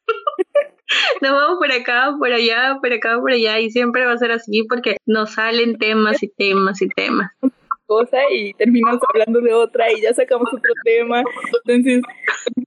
nos 1.20 1.32
vamos 1.32 1.58
por 1.58 1.70
acá, 1.70 2.14
por 2.18 2.32
allá, 2.32 2.78
por 2.80 2.92
acá, 2.92 3.20
por 3.20 3.32
allá 3.32 3.60
y 3.60 3.70
siempre 3.70 4.06
va 4.06 4.12
a 4.12 4.18
ser 4.18 4.32
así 4.32 4.64
porque 4.64 4.96
nos 5.06 5.34
salen 5.34 5.76
temas 5.78 6.22
y 6.22 6.28
temas 6.28 6.80
y 6.80 6.88
temas 6.88 7.30
cosa 7.88 8.18
y 8.30 8.52
terminamos 8.54 9.00
hablando 9.08 9.40
de 9.40 9.52
otra 9.54 9.90
y 9.90 10.02
ya 10.02 10.14
sacamos 10.14 10.46
otro 10.52 10.72
tema. 10.84 11.24
Entonces, 11.64 12.02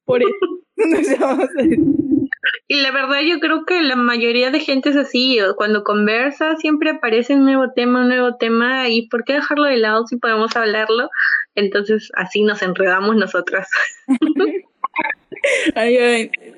por 0.03 0.21
eso 0.21 0.61
Y 2.67 2.81
la 2.81 2.91
verdad 2.91 3.21
yo 3.21 3.39
creo 3.39 3.65
que 3.65 3.81
la 3.81 3.95
mayoría 3.95 4.49
de 4.49 4.59
gente 4.59 4.89
es 4.89 4.95
así, 4.95 5.37
cuando 5.57 5.83
conversa 5.83 6.55
siempre 6.55 6.89
aparece 6.89 7.35
un 7.35 7.43
nuevo 7.43 7.71
tema, 7.73 8.01
un 8.01 8.07
nuevo 8.07 8.35
tema 8.37 8.89
y 8.89 9.07
¿por 9.09 9.23
qué 9.25 9.33
dejarlo 9.33 9.65
de 9.65 9.77
lado 9.77 10.07
si 10.07 10.17
podemos 10.17 10.55
hablarlo? 10.55 11.09
Entonces 11.55 12.09
así 12.15 12.43
nos 12.43 12.61
enredamos 12.61 13.15
nosotras. 13.15 13.69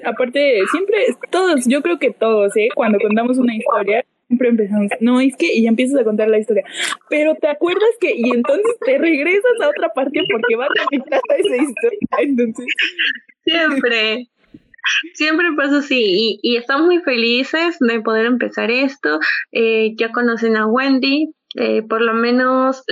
aparte, 0.05 0.61
siempre, 0.71 1.05
todos, 1.31 1.65
yo 1.67 1.81
creo 1.81 1.99
que 1.99 2.11
todos, 2.11 2.55
¿eh? 2.57 2.69
Cuando 2.75 2.99
contamos 2.99 3.37
una 3.37 3.55
historia, 3.55 4.05
siempre 4.27 4.49
empezamos, 4.49 4.91
no, 4.99 5.19
es 5.19 5.35
que, 5.35 5.53
y 5.53 5.63
ya 5.63 5.69
empiezas 5.69 5.99
a 5.99 6.03
contar 6.03 6.27
la 6.27 6.39
historia, 6.39 6.63
pero 7.09 7.35
te 7.35 7.47
acuerdas 7.47 7.89
que, 7.99 8.13
y 8.15 8.31
entonces 8.31 8.75
te 8.85 8.97
regresas 8.97 9.61
a 9.61 9.69
otra 9.69 9.89
parte 9.89 10.21
porque 10.31 10.55
va 10.55 10.65
a 10.65 10.69
a 10.69 11.35
esa 11.35 11.55
historia. 11.55 11.99
Siempre. 13.43 14.29
Siempre 15.13 15.47
pasa 15.55 15.77
así 15.77 16.39
y, 16.41 16.57
estamos 16.57 16.87
muy 16.87 16.99
felices 16.99 17.77
de 17.79 18.01
poder 18.01 18.25
empezar 18.25 18.69
esto. 18.69 19.19
Eh, 19.53 19.93
ya 19.95 20.11
conocen 20.11 20.57
a 20.57 20.67
Wendy, 20.67 21.33
eh, 21.55 21.83
por 21.83 22.01
lo 22.01 22.13
menos 22.13 22.83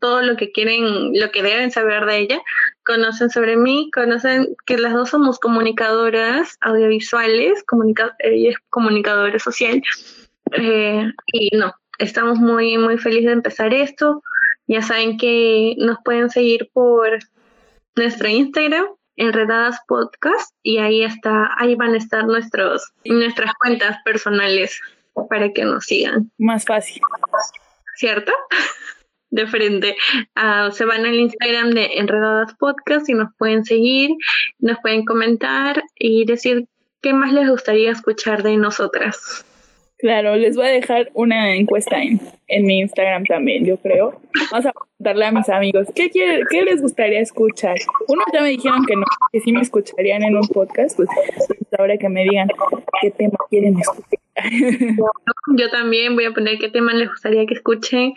todo 0.00 0.22
lo 0.22 0.36
que 0.36 0.52
quieren, 0.52 1.12
lo 1.18 1.30
que 1.32 1.42
deben 1.42 1.72
saber 1.72 2.06
de 2.06 2.18
ella. 2.18 2.40
Conocen 2.84 3.30
sobre 3.30 3.56
mí, 3.56 3.90
conocen 3.92 4.54
que 4.64 4.78
las 4.78 4.92
dos 4.94 5.10
somos 5.10 5.40
comunicadoras 5.40 6.56
audiovisuales, 6.60 7.64
ella 8.20 8.50
es 8.50 8.56
comunicadora 8.68 9.38
social. 9.40 9.82
Eh, 10.52 11.10
y 11.32 11.56
no, 11.56 11.74
estamos 11.98 12.38
muy, 12.38 12.78
muy 12.78 12.98
felices 12.98 13.26
de 13.26 13.32
empezar 13.32 13.74
esto. 13.74 14.22
Ya 14.66 14.82
saben 14.82 15.16
que 15.16 15.74
nos 15.78 15.98
pueden 16.04 16.30
seguir 16.30 16.70
por 16.72 17.18
nuestro 17.96 18.28
Instagram, 18.28 18.86
Enredadas 19.16 19.78
Podcast 19.86 20.54
y 20.62 20.78
ahí 20.78 21.04
está, 21.04 21.50
ahí 21.58 21.74
van 21.74 21.94
a 21.94 21.98
estar 21.98 22.24
nuestros, 22.24 22.92
nuestras 23.04 23.52
cuentas 23.54 23.98
personales 24.04 24.80
para 25.28 25.52
que 25.52 25.64
nos 25.64 25.84
sigan. 25.84 26.30
Más 26.38 26.64
fácil. 26.64 27.02
¿Cierto? 27.96 28.32
De 29.30 29.46
frente. 29.46 29.96
Uh, 30.36 30.72
se 30.72 30.84
van 30.84 31.06
al 31.06 31.14
Instagram 31.14 31.70
de 31.70 31.98
Enredadas 31.98 32.54
Podcast 32.54 33.08
y 33.08 33.14
nos 33.14 33.28
pueden 33.38 33.64
seguir, 33.64 34.10
nos 34.58 34.78
pueden 34.80 35.04
comentar 35.04 35.84
y 35.94 36.24
decir 36.24 36.66
qué 37.00 37.12
más 37.12 37.32
les 37.32 37.48
gustaría 37.48 37.92
escuchar 37.92 38.42
de 38.42 38.56
nosotras. 38.56 39.44
Claro, 40.00 40.36
les 40.36 40.56
voy 40.56 40.66
a 40.66 40.70
dejar 40.70 41.10
una 41.12 41.54
encuesta 41.54 41.98
en, 42.02 42.64
mi 42.64 42.80
Instagram 42.80 43.24
también, 43.24 43.66
yo 43.66 43.76
creo. 43.76 44.20
Vamos 44.50 44.66
a 44.66 44.72
preguntarle 44.72 45.26
a 45.26 45.32
mis 45.32 45.48
amigos, 45.50 45.88
¿qué, 45.94 46.08
quiere, 46.10 46.42
¿qué 46.50 46.62
les 46.62 46.80
gustaría 46.80 47.20
escuchar? 47.20 47.76
Unos 48.08 48.24
ya 48.32 48.40
me 48.40 48.48
dijeron 48.48 48.84
que 48.86 48.96
no, 48.96 49.04
que 49.30 49.40
sí 49.40 49.52
me 49.52 49.60
escucharían 49.60 50.22
en 50.22 50.36
un 50.36 50.48
podcast, 50.48 50.96
pues, 50.96 51.08
pues 51.46 51.68
ahora 51.78 51.98
que 51.98 52.08
me 52.08 52.24
digan 52.24 52.48
qué 53.02 53.10
tema 53.10 53.36
quieren 53.50 53.78
escuchar. 53.78 54.18
Yo 55.56 55.70
también 55.70 56.14
voy 56.14 56.24
a 56.24 56.32
poner 56.32 56.58
qué 56.58 56.70
tema 56.70 56.94
les 56.94 57.10
gustaría 57.10 57.44
que 57.44 57.54
escuchen, 57.54 58.14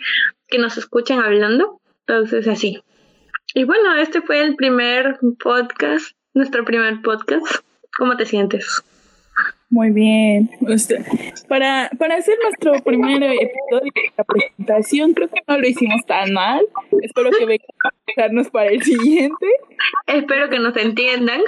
que 0.48 0.58
nos 0.58 0.78
escuchen 0.78 1.18
hablando. 1.18 1.80
Entonces, 2.06 2.48
así. 2.48 2.82
Y 3.54 3.64
bueno, 3.64 3.94
este 3.96 4.22
fue 4.22 4.40
el 4.40 4.56
primer 4.56 5.18
podcast, 5.42 6.16
nuestro 6.32 6.64
primer 6.64 7.02
podcast. 7.02 7.46
¿Cómo 7.96 8.16
te 8.16 8.24
sientes? 8.24 8.82
Muy 9.74 9.90
bien. 9.90 10.50
Este, 10.68 11.04
para, 11.48 11.90
para 11.98 12.14
hacer 12.14 12.38
nuestro 12.40 12.74
primer 12.84 13.20
episodio 13.24 13.90
de 13.92 14.12
la 14.16 14.22
presentación, 14.22 15.14
creo 15.14 15.28
que 15.28 15.42
no 15.48 15.58
lo 15.58 15.66
hicimos 15.66 16.06
tan 16.06 16.32
mal. 16.32 16.64
Espero 17.02 17.32
que 17.32 17.44
vengan 17.44 17.66
a 17.82 17.90
dejarnos 18.06 18.50
para 18.50 18.70
el 18.70 18.80
siguiente. 18.84 19.46
Espero 20.06 20.48
que 20.48 20.60
nos 20.60 20.76
entiendan. 20.76 21.40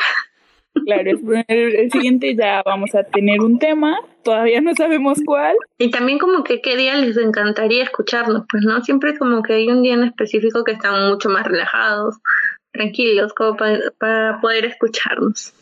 Claro, 0.85 1.13
el, 1.47 1.91
siguiente 1.93 2.35
ya 2.35 2.65
vamos 2.67 2.97
a 2.97 3.05
tener 3.05 3.41
un 3.41 3.61
tema, 3.61 3.97
todavía 4.25 4.61
no 4.61 4.75
sabemos 4.75 5.21
cuál. 5.25 5.55
Y 5.79 5.93
también 5.93 6.19
como 6.19 6.43
que 6.43 6.61
qué 6.61 6.77
día 6.77 6.97
les 6.97 7.17
encantaría 7.17 7.85
escucharnos, 7.85 8.43
pues 8.51 8.65
no, 8.65 8.83
siempre 8.83 9.17
como 9.17 9.45
que 9.45 9.53
hay 9.53 9.69
un 9.69 9.83
día 9.83 9.95
en 9.95 10.03
específico 10.03 10.65
que 10.65 10.73
están 10.73 11.11
mucho 11.11 11.29
más 11.29 11.47
relajados, 11.47 12.17
tranquilos, 12.73 13.33
como 13.35 13.57
para 13.57 14.41
poder 14.41 14.65
escucharnos. 14.65 15.55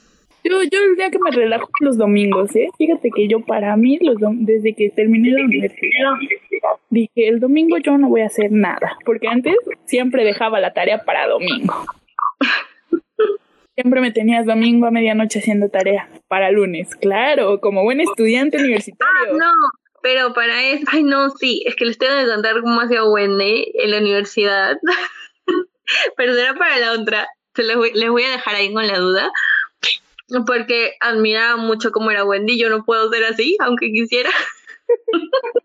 Yo, 0.45 0.63
yo 0.63 0.79
día 0.97 1.11
que 1.11 1.19
me 1.19 1.31
relajo 1.31 1.69
los 1.81 1.97
domingos, 1.97 2.55
¿eh? 2.55 2.69
Fíjate 2.77 3.11
que 3.17 3.29
yo 3.29 3.41
para 3.41 3.75
mí, 3.77 3.99
los 4.03 4.17
desde 4.21 4.75
que 4.75 4.91
terminé 4.91 5.31
la 5.31 5.43
universidad, 5.43 6.13
dije, 6.91 7.29
el 7.29 7.41
domingo 7.41 7.79
yo 7.79 7.97
no 7.97 8.11
voy 8.11 8.21
a 8.21 8.27
hacer 8.27 8.53
nada, 8.53 8.99
porque 9.07 9.27
antes 9.27 9.55
siempre 9.87 10.23
dejaba 10.23 10.61
la 10.61 10.75
tarea 10.75 11.03
para 11.05 11.27
domingo. 11.29 11.75
Siempre 13.75 14.03
me 14.03 14.13
tenías 14.13 14.45
domingo 14.45 14.87
a 14.87 14.91
medianoche 14.91 15.39
haciendo 15.39 15.71
tarea 15.71 16.11
para 16.29 16.51
lunes, 16.51 16.95
claro, 16.95 17.61
como 17.61 17.83
buen 17.83 18.01
estudiante 18.01 18.59
universitario. 18.59 19.33
Ah, 19.33 19.33
no, 19.33 19.53
pero 20.03 20.35
para 20.35 20.63
eso, 20.63 20.85
ay 20.93 21.05
no, 21.05 21.31
sí, 21.31 21.63
es 21.65 21.75
que 21.75 21.87
les 21.87 21.97
tengo 21.97 22.13
que 22.19 22.27
contar 22.27 22.61
cómo 22.61 22.83
hacía 22.83 23.03
Wendy 23.03 23.73
en 23.75 23.91
la 23.91 23.99
universidad, 23.99 24.77
pero 26.17 26.35
será 26.35 26.55
para 26.55 26.79
la 26.79 26.93
otra, 26.93 27.27
Se 27.55 27.63
les 27.63 27.77
voy 28.11 28.23
a 28.25 28.31
dejar 28.31 28.57
ahí 28.57 28.73
con 28.73 28.87
la 28.87 28.99
duda, 28.99 29.33
porque 30.45 30.95
admiraba 31.01 31.57
mucho 31.57 31.93
cómo 31.93 32.11
era 32.11 32.25
Wendy. 32.25 32.59
Yo 32.59 32.71
no 32.71 32.85
puedo 32.85 33.09
ser 33.11 33.25
así, 33.25 33.57
aunque 33.61 33.93
quisiera. 33.93 34.31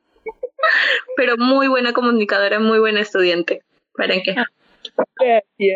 Pero 1.16 1.38
muy 1.38 1.68
buena 1.68 1.94
comunicadora, 1.94 2.60
muy 2.60 2.80
buena 2.80 3.02
estudiante. 3.02 3.62
¿Para 3.94 4.22
qué? 4.22 4.36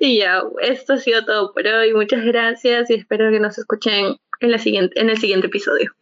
y 0.00 0.18
ya, 0.18 0.42
esto 0.62 0.94
ha 0.94 0.98
sido 0.98 1.24
todo 1.24 1.52
por 1.52 1.66
hoy. 1.66 1.92
Muchas 1.94 2.24
gracias 2.24 2.90
y 2.90 2.94
espero 2.94 3.30
que 3.30 3.40
nos 3.40 3.58
escuchen 3.58 4.16
en, 4.40 4.50
la 4.50 4.58
siguiente, 4.58 5.00
en 5.00 5.10
el 5.10 5.18
siguiente 5.18 5.48
episodio. 5.48 5.92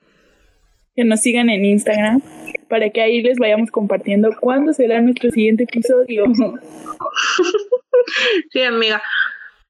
Que 0.94 1.04
nos 1.04 1.20
sigan 1.20 1.50
en 1.50 1.64
Instagram 1.64 2.22
para 2.68 2.90
que 2.90 3.00
ahí 3.00 3.22
les 3.22 3.38
vayamos 3.38 3.70
compartiendo 3.70 4.30
cuándo 4.40 4.72
será 4.72 5.00
nuestro 5.00 5.30
siguiente 5.30 5.64
episodio. 5.64 6.24
sí, 8.50 8.62
amiga. 8.62 9.02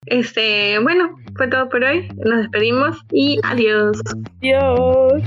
Este, 0.07 0.79
bueno, 0.79 1.17
fue 1.37 1.49
todo 1.49 1.69
por 1.69 1.85
hoy. 1.85 2.09
Nos 2.25 2.39
despedimos 2.39 2.99
y 3.13 3.39
adiós. 3.43 4.01
Adiós. 4.41 5.23